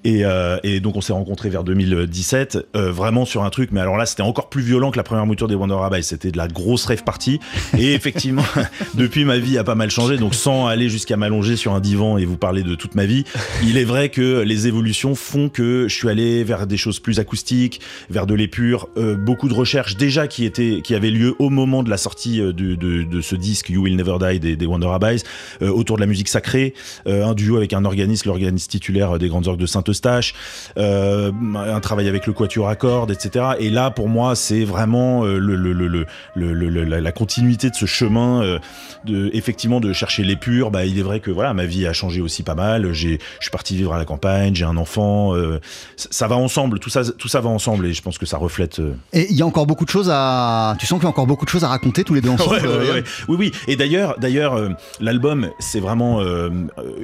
Et, 0.03 0.25
euh, 0.25 0.57
et 0.63 0.79
donc 0.79 0.95
on 0.95 1.01
s'est 1.01 1.13
rencontrés 1.13 1.49
vers 1.49 1.63
2017, 1.63 2.67
euh, 2.75 2.91
vraiment 2.91 3.25
sur 3.25 3.43
un 3.43 3.49
truc, 3.49 3.69
mais 3.71 3.79
alors 3.81 3.97
là 3.97 4.05
c'était 4.05 4.21
encore 4.21 4.49
plus 4.49 4.61
violent 4.61 4.91
que 4.91 4.97
la 4.97 5.03
première 5.03 5.25
mouture 5.25 5.47
des 5.47 5.55
Wonder 5.55 5.75
Rabbis, 5.75 6.03
c'était 6.03 6.31
de 6.31 6.37
la 6.37 6.47
grosse 6.47 6.85
rave 6.85 7.03
party. 7.03 7.39
Et 7.77 7.93
effectivement, 7.99 8.45
depuis 8.95 9.25
ma 9.25 9.37
vie 9.37 9.57
a 9.57 9.63
pas 9.63 9.75
mal 9.75 9.91
changé, 9.91 10.17
donc 10.17 10.35
sans 10.35 10.67
aller 10.67 10.89
jusqu'à 10.89 11.17
m'allonger 11.17 11.55
sur 11.55 11.73
un 11.73 11.79
divan 11.79 12.17
et 12.17 12.25
vous 12.25 12.37
parler 12.37 12.63
de 12.63 12.75
toute 12.75 12.95
ma 12.95 13.05
vie, 13.05 13.23
il 13.63 13.77
est 13.77 13.83
vrai 13.83 14.09
que 14.09 14.41
les 14.41 14.67
évolutions 14.67 15.15
font 15.15 15.49
que 15.49 15.87
je 15.87 15.93
suis 15.93 16.09
allé 16.09 16.43
vers 16.43 16.67
des 16.67 16.77
choses 16.77 16.99
plus 16.99 17.19
acoustiques, 17.19 17.81
vers 18.09 18.25
de 18.25 18.33
l'épure, 18.33 18.89
euh, 18.97 19.15
beaucoup 19.15 19.49
de 19.49 19.53
recherches 19.53 19.97
déjà 19.97 20.27
qui 20.27 20.45
étaient, 20.45 20.81
qui 20.83 20.95
avaient 20.95 21.11
lieu 21.11 21.35
au 21.39 21.49
moment 21.49 21.83
de 21.83 21.89
la 21.89 21.97
sortie 21.97 22.41
euh, 22.41 22.53
de, 22.53 22.75
de, 22.75 23.03
de 23.03 23.21
ce 23.21 23.35
disque 23.35 23.69
You 23.69 23.83
Will 23.83 23.95
Never 23.95 24.17
Die 24.19 24.39
des, 24.39 24.55
des 24.55 24.65
Wonder 24.65 24.87
Rabbis, 24.87 25.23
euh, 25.61 25.69
autour 25.69 25.97
de 25.97 26.01
la 26.01 26.07
musique 26.07 26.27
sacrée, 26.27 26.73
euh, 27.07 27.25
un 27.25 27.33
duo 27.33 27.57
avec 27.57 27.73
un 27.73 27.85
organiste, 27.85 28.25
l'organiste 28.25 28.71
titulaire 28.71 29.19
des 29.19 29.27
grandes 29.27 29.47
orgues 29.47 29.59
de 29.59 29.65
Saint 29.65 29.83
Saint-Eustache, 29.93 30.33
euh, 30.77 31.31
un 31.55 31.79
travail 31.79 32.07
avec 32.07 32.27
le 32.27 32.33
Quatuor 32.33 32.69
à 32.69 32.75
cordes, 32.75 33.11
etc. 33.11 33.45
Et 33.59 33.69
là, 33.69 33.89
pour 33.91 34.07
moi, 34.07 34.35
c'est 34.35 34.63
vraiment 34.63 35.23
euh, 35.25 35.37
le, 35.39 35.55
le, 35.55 35.73
le, 35.73 35.87
le, 35.87 36.05
le- 36.35 36.53
le- 36.53 36.83
la, 36.83 37.01
la 37.01 37.11
continuité 37.11 37.69
de 37.69 37.75
ce 37.75 37.85
chemin, 37.85 38.43
euh, 38.43 38.59
de, 39.05 39.29
effectivement, 39.33 39.79
de 39.79 39.91
chercher 39.93 40.23
l'épure. 40.23 40.71
Bah, 40.71 40.85
il 40.85 40.99
est 40.99 41.01
vrai 41.03 41.19
que 41.19 41.31
voilà, 41.31 41.53
ma 41.53 41.65
vie 41.65 41.87
a 41.87 41.93
changé 41.93 42.21
aussi 42.21 42.43
pas 42.43 42.55
mal. 42.55 42.93
Je 42.93 43.17
suis 43.39 43.49
parti 43.51 43.75
vivre 43.75 43.93
à 43.93 43.97
la 43.97 44.05
campagne, 44.05 44.55
j'ai 44.55 44.65
un 44.65 44.77
enfant. 44.77 45.35
euh, 45.35 45.59
ça, 45.95 46.07
ça 46.11 46.27
va 46.27 46.35
ensemble, 46.35 46.79
tout 46.79 46.89
ça, 46.89 47.01
tout 47.03 47.27
ça 47.27 47.41
va 47.41 47.49
ensemble, 47.49 47.85
et 47.87 47.93
je 47.93 48.01
pense 48.01 48.17
que 48.17 48.25
ça 48.25 48.37
reflète. 48.37 48.79
Et 49.13 49.27
il 49.29 49.35
y 49.35 49.41
a 49.41 49.45
encore 49.45 49.65
beaucoup 49.65 49.85
de 49.85 49.89
choses 49.89 50.09
à. 50.11 50.75
Tu 50.79 50.85
sens 50.85 50.99
qu'il 50.99 51.05
y 51.05 51.07
a 51.07 51.09
encore 51.09 51.27
beaucoup 51.27 51.45
de 51.45 51.49
choses 51.49 51.63
à 51.63 51.67
raconter 51.69 52.03
tous 52.03 52.13
les 52.13 52.21
deux 52.21 52.29
ensemble. 52.29 52.49
Ouais, 52.59 52.67
ouais, 52.67 52.91
ouais. 52.91 53.03
Oui, 53.27 53.35
oui. 53.39 53.51
Et 53.67 53.75
d'ailleurs, 53.75 54.15
d'ailleurs, 54.19 54.59
l'album, 54.99 55.49
c'est 55.59 55.79
vraiment 55.79 56.21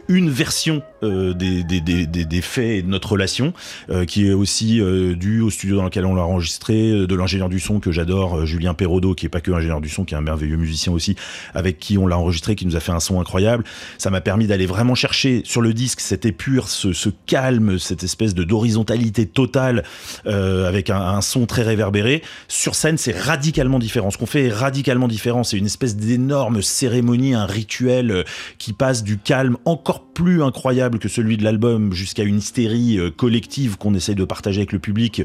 une 0.08 0.30
version 0.30 0.82
des, 1.02 1.64
des, 1.64 1.82
des, 1.82 2.06
des 2.06 2.42
faits 2.42 2.75
de 2.82 2.88
notre 2.88 3.12
relation, 3.12 3.54
euh, 3.90 4.06
qui 4.06 4.28
est 4.28 4.34
aussi 4.34 4.80
euh, 4.82 5.16
due 5.16 5.42
au 5.42 5.50
studio 5.50 5.78
dans 5.78 5.84
lequel 5.84 6.06
on 6.06 6.16
l'a 6.16 6.24
enregistré, 6.24 6.92
euh, 6.92 7.08
de 7.08 7.16
l'ingénieur 7.16 7.50
du 7.50 7.60
son 7.60 7.80
que 7.80 7.92
j'adore, 7.92 8.46
Julien 8.46 8.74
Perrodo, 8.74 9.14
qui 9.14 9.26
est 9.26 9.30
pas 9.30 9.42
que 9.42 9.52
ingénieur 9.52 9.82
du 9.82 9.90
son, 9.90 10.06
qui 10.06 10.14
est 10.14 10.18
un 10.18 10.22
merveilleux 10.22 10.58
musicien 10.58 10.94
aussi, 10.94 11.16
avec 11.54 11.80
qui 11.80 11.98
on 11.98 12.08
l'a 12.08 12.18
enregistré, 12.18 12.56
qui 12.56 12.66
nous 12.66 12.76
a 12.76 12.80
fait 12.80 12.92
un 12.92 13.00
son 13.00 13.20
incroyable. 13.20 13.64
Ça 13.98 14.10
m'a 14.10 14.22
permis 14.22 14.48
d'aller 14.48 14.66
vraiment 14.66 14.96
chercher 14.96 15.42
sur 15.46 15.62
le 15.62 15.74
disque 15.74 16.00
cette 16.00 16.26
épure, 16.26 16.68
ce, 16.70 17.10
calme, 17.26 17.80
cette 17.80 18.04
espèce 18.04 18.34
de 18.34 18.44
d'horizontalité 18.44 19.26
totale, 19.26 19.84
avec 20.26 20.90
un, 20.90 21.00
un 21.00 21.22
son 21.22 21.46
très 21.46 21.64
réverbéré. 21.64 22.22
Sur 22.48 22.76
scène, 22.76 22.98
c'est 22.98 23.18
radicalement 23.18 23.80
différent. 23.80 24.12
Ce 24.12 24.18
qu'on 24.18 24.26
fait 24.26 24.46
est 24.46 24.54
radicalement 24.54 25.08
différent. 25.08 25.44
C'est 25.44 25.58
une 25.58 25.66
espèce 25.66 25.96
d'énorme 25.96 26.62
cérémonie, 26.62 27.34
un 27.34 27.46
rituel 27.46 28.24
qui 28.58 28.74
passe 28.74 29.04
du 29.04 29.18
calme 29.18 29.58
encore 29.66 30.05
plus 30.16 30.42
incroyable 30.42 30.98
que 30.98 31.10
celui 31.10 31.38
de 31.38 31.44
l'album 31.44 31.94
jusqu'à 31.94 32.24
une 32.24 32.38
hystérie 32.38 32.98
euh, 32.98 33.12
collective 33.12 33.78
qu'on 33.78 33.94
essaye 33.94 34.16
de 34.16 34.24
partager 34.24 34.62
avec 34.62 34.72
le 34.72 34.80
public 34.80 35.22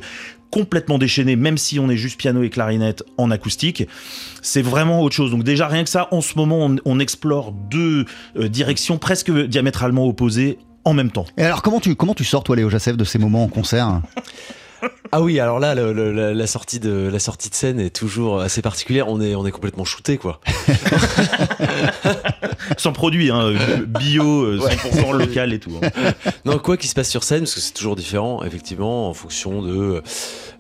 complètement 0.51 0.99
déchaîné, 0.99 1.36
même 1.36 1.57
si 1.57 1.78
on 1.78 1.88
est 1.88 1.97
juste 1.97 2.18
piano 2.18 2.43
et 2.43 2.51
clarinette 2.51 3.05
en 3.16 3.30
acoustique. 3.30 3.86
C'est 4.43 4.62
vraiment 4.62 5.01
autre 5.01 5.14
chose. 5.14 5.30
Donc 5.30 5.45
déjà, 5.45 5.68
rien 5.68 5.84
que 5.84 5.91
ça, 5.91 6.09
en 6.11 6.20
ce 6.20 6.36
moment, 6.36 6.68
on, 6.84 6.99
explore 6.99 7.53
deux 7.53 8.05
euh, 8.36 8.49
directions 8.49 8.99
presque 8.99 9.30
diamétralement 9.30 10.07
opposées 10.07 10.59
en 10.84 10.93
même 10.93 11.11
temps. 11.11 11.26
Et 11.38 11.45
alors, 11.45 11.62
comment 11.62 11.78
tu, 11.78 11.95
comment 11.95 12.14
tu 12.14 12.24
sors, 12.24 12.43
toi, 12.43 12.57
Léo 12.57 12.68
Jacef, 12.68 12.97
de 12.97 13.05
ces 13.05 13.18
moments 13.18 13.45
en 13.45 13.49
concert? 13.49 14.03
Ah 15.12 15.20
oui, 15.22 15.38
alors 15.40 15.58
là, 15.60 15.74
le- 15.74 15.92
le- 15.92 16.32
la, 16.32 16.46
sortie 16.46 16.80
de 16.80 17.08
la 17.12 17.18
sortie 17.18 17.50
de 17.50 17.54
scène 17.54 17.80
est 17.80 17.90
toujours 17.94 18.40
assez 18.40 18.62
particulière. 18.62 19.08
On 19.08 19.20
est 19.20 19.34
on 19.34 19.44
est 19.46 19.50
complètement 19.50 19.84
shooté 19.84 20.18
quoi. 20.18 20.40
Sans 22.76 22.92
produit, 22.92 23.30
hein, 23.30 23.52
bio, 23.86 24.42
euh, 24.44 24.58
100% 24.58 25.12
local 25.16 25.52
et 25.52 25.58
tout. 25.58 25.72
hein. 25.82 25.90
Non, 26.44 26.58
quoi 26.58 26.76
qu'il 26.76 26.88
se 26.88 26.94
passe 26.94 27.08
sur 27.10 27.24
scène, 27.24 27.40
parce 27.40 27.54
que 27.54 27.60
c'est 27.60 27.74
toujours 27.74 27.96
différent, 27.96 28.42
effectivement, 28.44 29.08
en 29.08 29.14
fonction 29.14 29.62
de 29.62 30.02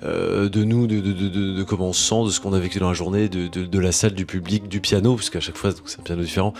euh, 0.02 0.48
de 0.48 0.64
nous, 0.64 0.86
de, 0.86 1.00
de, 1.00 1.28
de, 1.56 1.62
comment 1.62 1.88
on 1.88 1.92
se 1.92 2.02
sent, 2.08 2.24
de 2.26 2.30
ce 2.30 2.40
qu'on 2.40 2.52
a 2.52 2.58
vécu 2.58 2.78
dans 2.78 2.88
la 2.88 2.94
journée, 2.94 3.28
de, 3.28 3.78
la 3.78 3.92
salle, 3.92 4.12
du 4.14 4.26
public, 4.26 4.68
du 4.68 4.80
piano, 4.80 5.14
parce 5.14 5.30
qu'à 5.30 5.40
chaque 5.40 5.56
fois 5.56 5.70
c'est 5.84 6.00
un 6.00 6.02
piano 6.02 6.22
différent. 6.22 6.52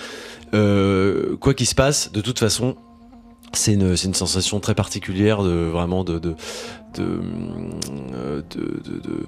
Euh, 0.55 1.37
quoi 1.37 1.55
qu'il 1.55 1.67
se 1.67 1.75
passe, 1.75 2.13
de 2.13 2.21
toute 2.21 2.39
façon. 2.39 2.77
C'est 3.53 3.73
une, 3.75 3.97
une 4.05 4.15
sensation 4.15 4.61
très 4.61 4.75
particulière 4.75 5.43
de 5.43 5.51
vraiment 5.51 6.05
de 6.05 6.19
de 6.19 6.37
de, 6.95 7.21
euh, 8.15 8.43
de, 8.51 9.27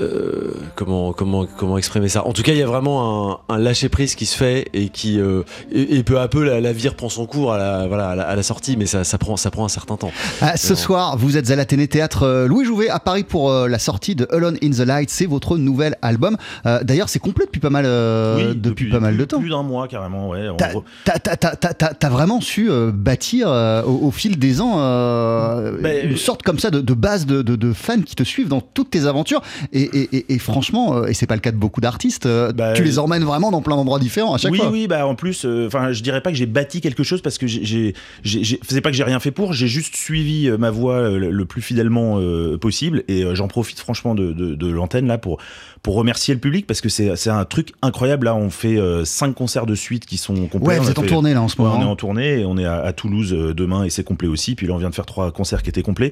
euh, 0.00 0.52
comment 0.74 1.12
comment 1.12 1.46
comment 1.46 1.78
exprimer 1.78 2.08
ça 2.08 2.26
En 2.26 2.32
tout 2.32 2.42
cas, 2.42 2.52
il 2.52 2.58
y 2.58 2.62
a 2.62 2.66
vraiment 2.66 3.32
un, 3.48 3.54
un 3.54 3.58
lâcher 3.58 3.88
prise 3.88 4.14
qui 4.14 4.26
se 4.26 4.36
fait 4.36 4.68
et 4.72 4.88
qui 4.88 5.20
euh, 5.20 5.42
et, 5.72 5.96
et 5.98 6.02
peu 6.02 6.18
à 6.18 6.28
peu 6.28 6.44
la, 6.44 6.60
la 6.60 6.72
vie 6.72 6.88
reprend 6.88 7.08
son 7.08 7.26
cours 7.26 7.52
à 7.52 7.58
la 7.58 7.86
voilà 7.88 8.10
à 8.10 8.14
la, 8.14 8.22
à 8.28 8.36
la 8.36 8.42
sortie, 8.42 8.76
mais 8.76 8.86
ça, 8.86 9.04
ça 9.04 9.18
prend 9.18 9.36
ça 9.36 9.50
prend 9.50 9.64
un 9.64 9.68
certain 9.68 9.96
temps. 9.96 10.10
Ah, 10.40 10.56
Ce 10.56 10.74
soir, 10.74 11.16
vous 11.16 11.36
êtes 11.36 11.50
à 11.50 11.56
l'Athénée 11.56 11.88
Théâtre 11.88 12.22
euh, 12.24 12.46
Louis 12.46 12.64
Jouvet 12.64 12.88
à 12.88 12.98
Paris 13.00 13.24
pour 13.24 13.50
euh, 13.50 13.68
la 13.68 13.78
sortie 13.78 14.14
de 14.14 14.26
Alone 14.30 14.56
in 14.62 14.70
the 14.70 14.86
Light. 14.86 15.10
C'est 15.10 15.26
votre 15.26 15.56
nouvel 15.58 15.96
album. 16.02 16.36
Euh, 16.66 16.82
D'ailleurs, 16.82 17.08
c'est 17.08 17.18
complet 17.18 17.44
depuis 17.46 17.60
pas 17.60 17.70
mal, 17.70 17.84
euh, 17.86 18.54
depuis, 18.54 18.88
pas 18.90 19.00
mal 19.00 19.16
de 19.16 19.24
temps. 19.24 19.40
Plus 19.40 19.50
d'un 19.50 19.62
mois 19.62 19.88
carrément, 19.88 20.28
ouais. 20.30 20.48
On 20.48 20.56
T'as 20.56 20.68
re- 20.72 20.82
t'as- 21.04 21.18
t'as- 21.18 21.36
t'as- 21.36 21.74
t'as- 21.74 21.94
t'as 21.94 22.08
vraiment 22.08 22.40
su 22.40 22.70
euh, 22.70 22.90
bâtir 22.92 23.48
euh, 23.50 23.82
au, 23.82 24.06
au 24.06 24.10
fil 24.10 24.38
des 24.38 24.60
ans 24.60 24.74
euh, 24.78 25.78
Ben, 25.80 26.10
une 26.10 26.16
sorte 26.16 26.42
comme 26.42 26.58
ça 26.58 26.70
de, 26.70 26.80
de 26.80 26.94
base 26.94 27.26
de, 27.26 27.42
de- 27.42 27.56
de 27.56 27.72
fans 27.72 28.00
qui 28.02 28.14
te 28.14 28.22
suivent 28.22 28.48
dans 28.48 28.60
toutes 28.60 28.90
tes 28.90 29.06
aventures. 29.06 29.42
Et, 29.72 29.77
et- 29.82 30.16
et- 30.16 30.32
et 30.34 30.38
franchement, 30.38 30.96
euh, 30.96 31.06
et 31.06 31.14
c'est 31.14 31.26
pas 31.26 31.34
le 31.34 31.40
cas 31.40 31.52
de 31.52 31.56
beaucoup 31.56 31.80
d'artistes, 31.80 32.26
euh, 32.26 32.52
Bah, 32.52 32.72
tu 32.74 32.82
les 32.84 32.98
emmènes 32.98 33.24
vraiment 33.24 33.50
dans 33.50 33.62
plein 33.62 33.76
d'endroits 33.76 33.98
différents 33.98 34.34
à 34.34 34.38
chaque 34.38 34.52
oui, 34.52 34.58
fois. 34.58 34.70
oui, 34.70 34.86
bah 34.88 35.06
en 35.06 35.14
plus, 35.14 35.44
enfin, 35.66 35.92
je 35.92 36.02
dirais 36.02 36.20
pas 36.20 36.30
que 36.30 36.36
j'ai 36.36 36.46
bâti 36.46 36.80
quelque 36.80 37.02
chose 37.02 37.22
parce 37.22 37.38
que 37.38 37.46
j'ai, 37.46 37.94
c'est 38.24 38.80
pas 38.80 38.90
que 38.90 38.96
j'ai 38.96 39.04
rien 39.04 39.20
fait 39.20 39.30
pour, 39.30 39.52
j'ai 39.52 39.68
juste 39.68 39.96
suivi 39.96 40.48
euh, 40.48 40.58
ma 40.58 40.70
voix 40.70 40.94
euh, 40.94 41.18
le, 41.30 41.44
plus 41.44 41.62
fidèlement 41.62 42.18
euh, 42.18 42.58
possible 42.58 43.04
et 43.08 43.24
euh, 43.24 43.34
j'en 43.34 43.48
profite 43.48 43.78
franchement 43.78 44.14
de, 44.14 44.32
de, 44.32 44.54
de 44.54 44.66
l'antenne 44.70 45.06
là 45.06 45.18
pour 45.18 45.38
pour 45.82 45.94
remercier 45.94 46.34
le 46.34 46.40
public 46.40 46.66
parce 46.66 46.80
que 46.80 46.88
c'est, 46.88 47.28
un 47.28 47.44
truc 47.44 47.72
incroyable 47.82 48.24
là. 48.26 48.34
On 48.34 48.50
fait 48.50 48.76
euh, 48.78 49.04
cinq 49.04 49.34
concerts 49.34 49.64
de 49.66 49.74
suite 49.76 50.06
qui 50.06 50.16
sont 50.16 50.34
complets. 50.48 50.74
Ouais, 50.74 50.78
vous 50.80 50.90
êtes 50.90 50.98
en 50.98 51.02
tournée 51.02 51.34
là 51.34 51.42
en 51.42 51.48
ce 51.48 51.60
moment. 51.60 51.76
on 51.78 51.82
est 51.82 51.84
en 51.84 51.94
tournée 51.96 52.40
et 52.40 52.44
on 52.44 52.58
est 52.58 52.64
à, 52.64 52.78
à 52.80 52.92
Toulouse 52.92 53.32
euh, 53.32 53.54
demain 53.54 53.84
et 53.84 53.90
c'est 53.90 54.02
complet 54.04 54.28
aussi. 54.28 54.54
Puis 54.56 54.66
là, 54.66 54.74
on 54.74 54.78
vient 54.78 54.90
de 54.90 54.94
faire 54.94 55.06
trois 55.06 55.30
concerts 55.30 55.62
qui 55.62 55.70
étaient 55.70 55.82
complets. 55.82 56.10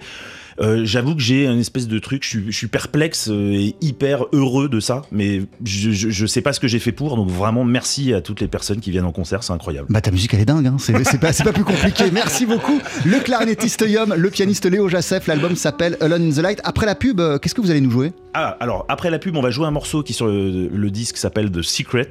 Euh, 0.61 0.85
J'avoue 0.85 1.15
que 1.15 1.21
j'ai 1.21 1.47
une 1.47 1.61
espèce 1.61 1.87
de 1.89 1.99
truc, 1.99 2.25
je 2.25 2.29
suis, 2.29 2.45
je 2.47 2.57
suis 2.57 2.67
perplexe 2.67 3.29
euh, 3.29 3.53
et 3.53 3.77
hyper 3.81 4.25
heureux 4.33 4.69
de 4.69 4.81
ça, 4.81 5.03
mais 5.13 5.43
je, 5.65 5.91
je, 5.91 6.11
je 6.11 6.27
sais 6.27 6.41
pas 6.41 6.53
ce 6.53 6.61
que 6.61 6.69
j'ai 6.69 6.79
fait 6.79 6.93
pour. 6.93 7.17
Donc 7.17 7.29
vraiment, 7.29 7.65
merci 7.65 8.15
à 8.15 8.21
toutes 8.21 8.41
les 8.41 8.49
personnes 8.49 8.81
qui 8.81 8.91
viennent 8.91 9.05
en 9.05 9.13
concert, 9.13 9.43
c'est 9.43 9.53
incroyable. 9.53 9.89
Bah 9.91 10.01
ta 10.01 10.11
musique 10.11 10.33
elle 10.35 10.41
est 10.41 10.47
dingue, 10.47 10.67
hein. 10.67 10.77
c'est 10.79 11.05
c'est 11.05 11.19
pas, 11.21 11.33
c'est 11.33 11.45
pas 11.45 11.53
plus 11.53 11.65
compliqué. 11.65 12.05
Merci 12.13 12.47
beaucoup. 12.47 12.81
Le 13.05 13.21
clarinettiste 13.21 13.85
Yom, 13.87 14.15
le 14.17 14.31
pianiste 14.31 14.65
Léo 14.67 14.89
Jacef, 14.89 15.27
l'album 15.27 15.57
s'appelle 15.57 15.97
Alone 16.01 16.29
in 16.29 16.33
the 16.33 16.39
Light. 16.43 16.61
Après 16.65 16.87
la 16.87 16.95
pub, 16.95 17.21
euh, 17.21 17.39
qu'est-ce 17.39 17.55
que 17.55 17.61
vous 17.61 17.71
allez 17.71 17.81
nous 17.83 17.91
jouer? 17.91 18.13
Ah, 18.35 18.57
alors 18.61 18.87
après 18.89 19.11
la 19.11 19.19
pub, 19.19 19.37
on 19.37 19.43
va 19.43 19.51
jouer 19.51 19.67
un 19.67 19.71
morceau 19.71 20.03
qui 20.03 20.13
sur 20.13 20.27
le, 20.27 20.69
le 20.69 20.91
disque 20.91 21.17
s'appelle 21.17 21.51
The 21.51 21.63
Secret. 21.63 22.09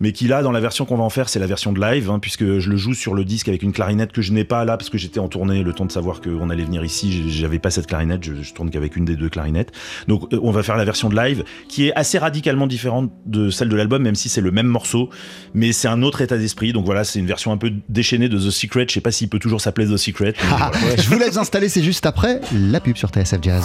Mais 0.00 0.12
qui 0.12 0.28
là, 0.28 0.42
dans 0.42 0.52
la 0.52 0.60
version 0.60 0.84
qu'on 0.84 0.96
va 0.96 1.04
en 1.04 1.10
faire, 1.10 1.28
c'est 1.28 1.38
la 1.38 1.46
version 1.46 1.72
de 1.72 1.80
live, 1.80 2.10
hein, 2.10 2.18
puisque 2.18 2.58
je 2.58 2.70
le 2.70 2.76
joue 2.76 2.94
sur 2.94 3.14
le 3.14 3.24
disque 3.24 3.48
avec 3.48 3.62
une 3.62 3.72
clarinette 3.72 4.12
que 4.12 4.22
je 4.22 4.32
n'ai 4.32 4.44
pas 4.44 4.64
là, 4.64 4.76
parce 4.76 4.90
que 4.90 4.98
j'étais 4.98 5.20
en 5.20 5.28
tournée, 5.28 5.62
le 5.62 5.72
temps 5.72 5.84
de 5.84 5.92
savoir 5.92 6.20
qu'on 6.20 6.50
allait 6.50 6.64
venir 6.64 6.84
ici, 6.84 7.30
j'avais 7.30 7.58
pas 7.58 7.70
cette 7.70 7.86
clarinette, 7.86 8.24
je, 8.24 8.42
je 8.42 8.54
tourne 8.54 8.70
qu'avec 8.70 8.96
une 8.96 9.04
des 9.04 9.16
deux 9.16 9.28
clarinettes. 9.28 9.72
Donc 10.08 10.32
euh, 10.32 10.40
on 10.42 10.50
va 10.50 10.62
faire 10.62 10.76
la 10.76 10.84
version 10.84 11.08
de 11.08 11.16
live, 11.16 11.44
qui 11.68 11.88
est 11.88 11.94
assez 11.94 12.18
radicalement 12.18 12.66
différente 12.66 13.10
de 13.26 13.50
celle 13.50 13.68
de 13.68 13.76
l'album, 13.76 14.02
même 14.02 14.14
si 14.14 14.28
c'est 14.28 14.40
le 14.40 14.50
même 14.50 14.66
morceau, 14.66 15.10
mais 15.54 15.72
c'est 15.72 15.88
un 15.88 16.02
autre 16.02 16.20
état 16.20 16.38
d'esprit. 16.38 16.72
Donc 16.72 16.84
voilà, 16.84 17.04
c'est 17.04 17.18
une 17.18 17.26
version 17.26 17.52
un 17.52 17.58
peu 17.58 17.72
déchaînée 17.88 18.28
de 18.28 18.38
The 18.38 18.50
Secret. 18.50 18.86
Je 18.88 18.94
sais 18.94 19.00
pas 19.00 19.12
s'il 19.12 19.28
peut 19.28 19.38
toujours 19.38 19.60
s'appeler 19.60 19.86
The 19.86 19.96
Secret. 19.96 20.34
voilà. 20.48 20.70
Je 20.96 21.08
vous 21.08 21.18
laisse 21.18 21.36
installer, 21.36 21.68
c'est 21.68 21.82
juste 21.82 22.06
après 22.06 22.40
la 22.52 22.80
pub 22.80 22.96
sur 22.96 23.10
TSF 23.10 23.38
Jazz. 23.42 23.64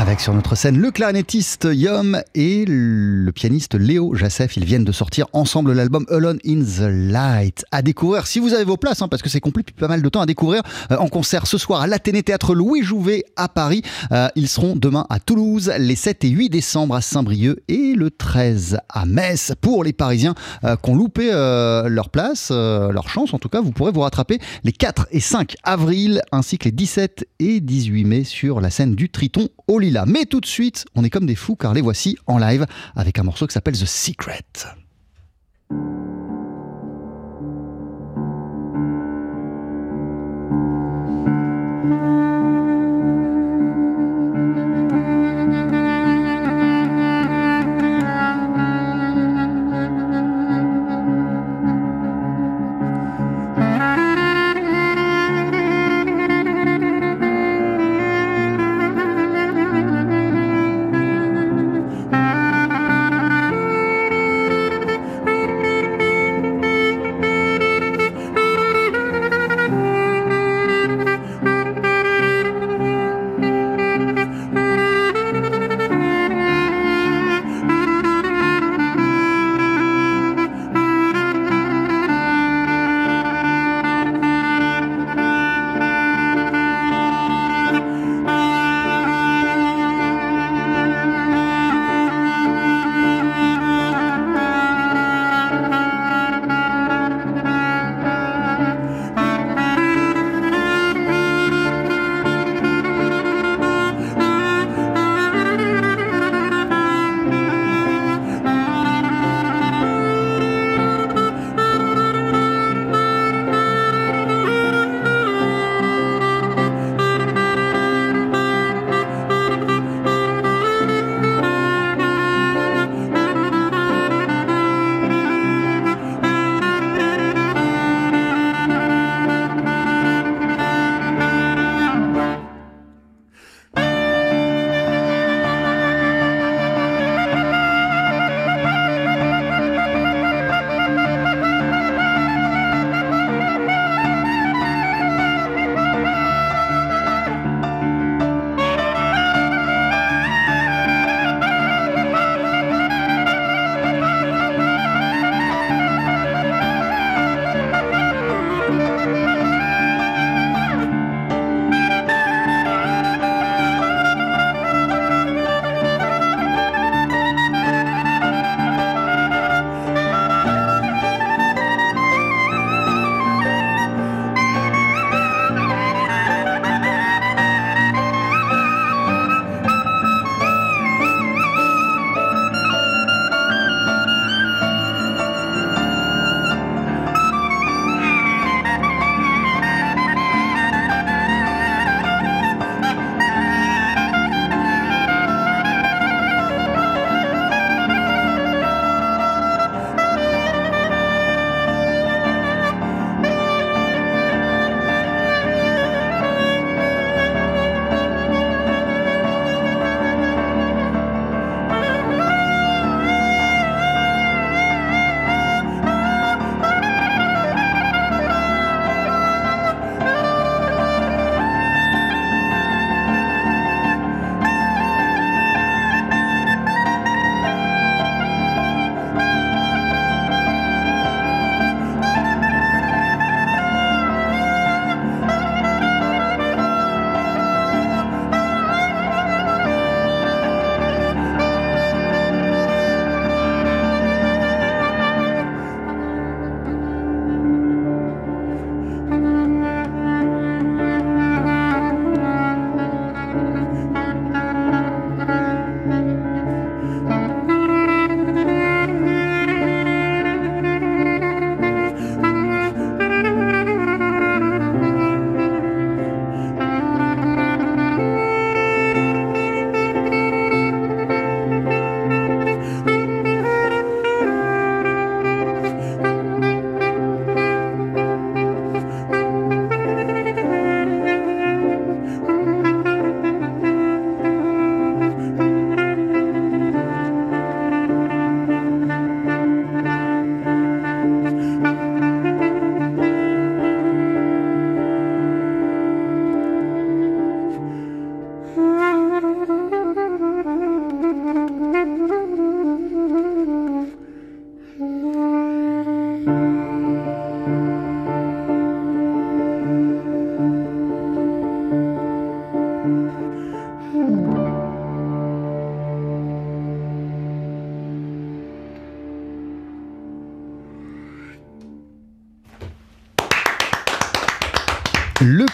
Avec 0.00 0.20
sur 0.20 0.32
notre 0.32 0.54
scène 0.54 0.78
le 0.78 0.90
clarinettiste 0.90 1.68
Yom 1.70 2.22
et 2.34 2.64
le 2.66 3.30
pianiste 3.32 3.74
Léo 3.74 4.14
Jacef. 4.14 4.56
Ils 4.56 4.64
viennent 4.64 4.82
de 4.82 4.92
sortir 4.92 5.26
ensemble 5.34 5.74
l'album 5.74 6.06
Alone 6.08 6.38
in 6.46 6.62
the 6.62 6.88
Light. 6.88 7.66
À 7.70 7.82
découvrir 7.82 8.26
si 8.26 8.38
vous 8.38 8.54
avez 8.54 8.64
vos 8.64 8.78
places, 8.78 9.02
hein, 9.02 9.08
parce 9.08 9.20
que 9.20 9.28
c'est 9.28 9.40
complet 9.40 9.62
depuis 9.62 9.74
pas 9.74 9.88
mal 9.88 10.00
de 10.00 10.08
temps 10.08 10.22
à 10.22 10.26
découvrir. 10.26 10.62
euh, 10.90 10.96
en 10.96 11.08
concert 11.08 11.46
ce 11.46 11.58
soir 11.58 11.82
à 11.82 11.86
l'Athénée 11.86 12.22
Théâtre 12.22 12.54
Louis 12.54 12.82
Jouvet 12.82 13.24
à 13.36 13.50
Paris. 13.50 13.82
Euh, 14.10 14.28
ils 14.36 14.48
seront 14.48 14.74
demain 14.74 15.04
à 15.10 15.20
Toulouse, 15.20 15.70
les 15.78 15.96
7 15.96 16.24
et 16.24 16.30
8 16.30 16.48
décembre 16.48 16.94
à 16.94 17.02
Saint-Brieuc 17.02 17.62
et 17.68 17.92
le 17.94 18.10
13 18.10 18.78
à 18.88 19.04
Metz. 19.04 19.52
Pour 19.60 19.84
les 19.84 19.92
Parisiens 19.92 20.34
euh, 20.64 20.76
qui 20.82 20.88
ont 20.88 20.94
loupé 20.94 21.28
euh, 21.30 21.90
leur 21.90 22.08
place, 22.08 22.50
leur 22.50 23.10
chance 23.10 23.34
en 23.34 23.38
tout 23.38 23.50
cas, 23.50 23.60
vous 23.60 23.72
pourrez 23.72 23.92
vous 23.92 24.00
rattraper 24.00 24.38
les 24.64 24.72
4 24.72 25.08
et 25.10 25.20
5 25.20 25.56
avril 25.62 26.22
ainsi 26.32 26.56
que 26.56 26.64
les 26.64 26.72
17 26.72 27.26
et 27.38 27.60
18 27.60 28.04
mai 28.06 28.24
sur 28.24 28.62
la 28.62 28.70
scène 28.70 28.94
du 28.94 29.10
Triton 29.10 29.50
au 29.68 29.78
Mais 30.06 30.24
tout 30.24 30.40
de 30.40 30.46
suite, 30.46 30.84
on 30.94 31.04
est 31.04 31.10
comme 31.10 31.26
des 31.26 31.34
fous 31.34 31.56
car 31.56 31.74
les 31.74 31.80
voici 31.80 32.16
en 32.26 32.38
live 32.38 32.66
avec 32.96 33.18
un 33.18 33.22
morceau 33.22 33.46
qui 33.46 33.54
s'appelle 33.54 33.78
The 33.78 33.86
Secret. 33.86 34.44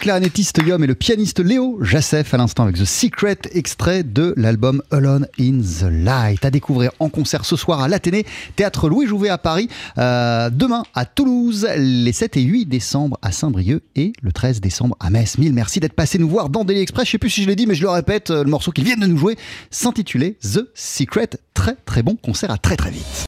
Clarinettiste 0.06 0.60
Yom 0.64 0.84
et 0.84 0.86
le 0.86 0.94
pianiste 0.94 1.40
Léo 1.40 1.82
Jassef 1.82 2.32
à 2.32 2.36
l'instant 2.36 2.62
avec 2.62 2.76
The 2.76 2.84
Secret, 2.84 3.38
extrait 3.50 4.04
de 4.04 4.34
l'album 4.36 4.80
Alone 4.92 5.26
in 5.40 5.58
the 5.58 5.90
Light. 5.90 6.44
À 6.44 6.52
découvrir 6.52 6.92
en 7.00 7.08
concert 7.08 7.44
ce 7.44 7.56
soir 7.56 7.80
à 7.80 7.88
l'Athénée, 7.88 8.24
théâtre 8.54 8.88
Louis 8.88 9.08
Jouvet 9.08 9.30
à 9.30 9.36
Paris, 9.36 9.68
euh, 9.98 10.48
demain 10.48 10.84
à 10.94 11.06
Toulouse, 11.06 11.66
les 11.76 12.12
7 12.12 12.36
et 12.36 12.42
8 12.42 12.66
décembre 12.66 13.18
à 13.20 13.32
Saint-Brieuc 13.32 13.82
et 13.96 14.12
le 14.22 14.30
13 14.30 14.60
décembre 14.60 14.94
à 15.00 15.10
Metz. 15.10 15.38
Mille 15.38 15.52
merci 15.52 15.80
d'être 15.80 15.94
passé 15.94 16.18
nous 16.18 16.28
voir 16.28 16.50
dans 16.50 16.64
Daily 16.64 16.82
Express. 16.82 17.06
Je 17.06 17.10
sais 17.10 17.18
plus 17.18 17.30
si 17.30 17.42
je 17.42 17.48
l'ai 17.48 17.56
dit, 17.56 17.66
mais 17.66 17.74
je 17.74 17.82
le 17.82 17.90
répète, 17.90 18.30
le 18.30 18.44
morceau 18.44 18.70
qu'ils 18.70 18.84
viennent 18.84 19.00
de 19.00 19.08
nous 19.08 19.18
jouer 19.18 19.36
s'intitulait 19.72 20.36
The 20.40 20.68
Secret. 20.76 21.30
Très 21.52 21.74
très 21.84 22.04
bon 22.04 22.14
concert 22.14 22.52
à 22.52 22.58
très 22.58 22.76
très 22.76 22.92
vite. 22.92 23.24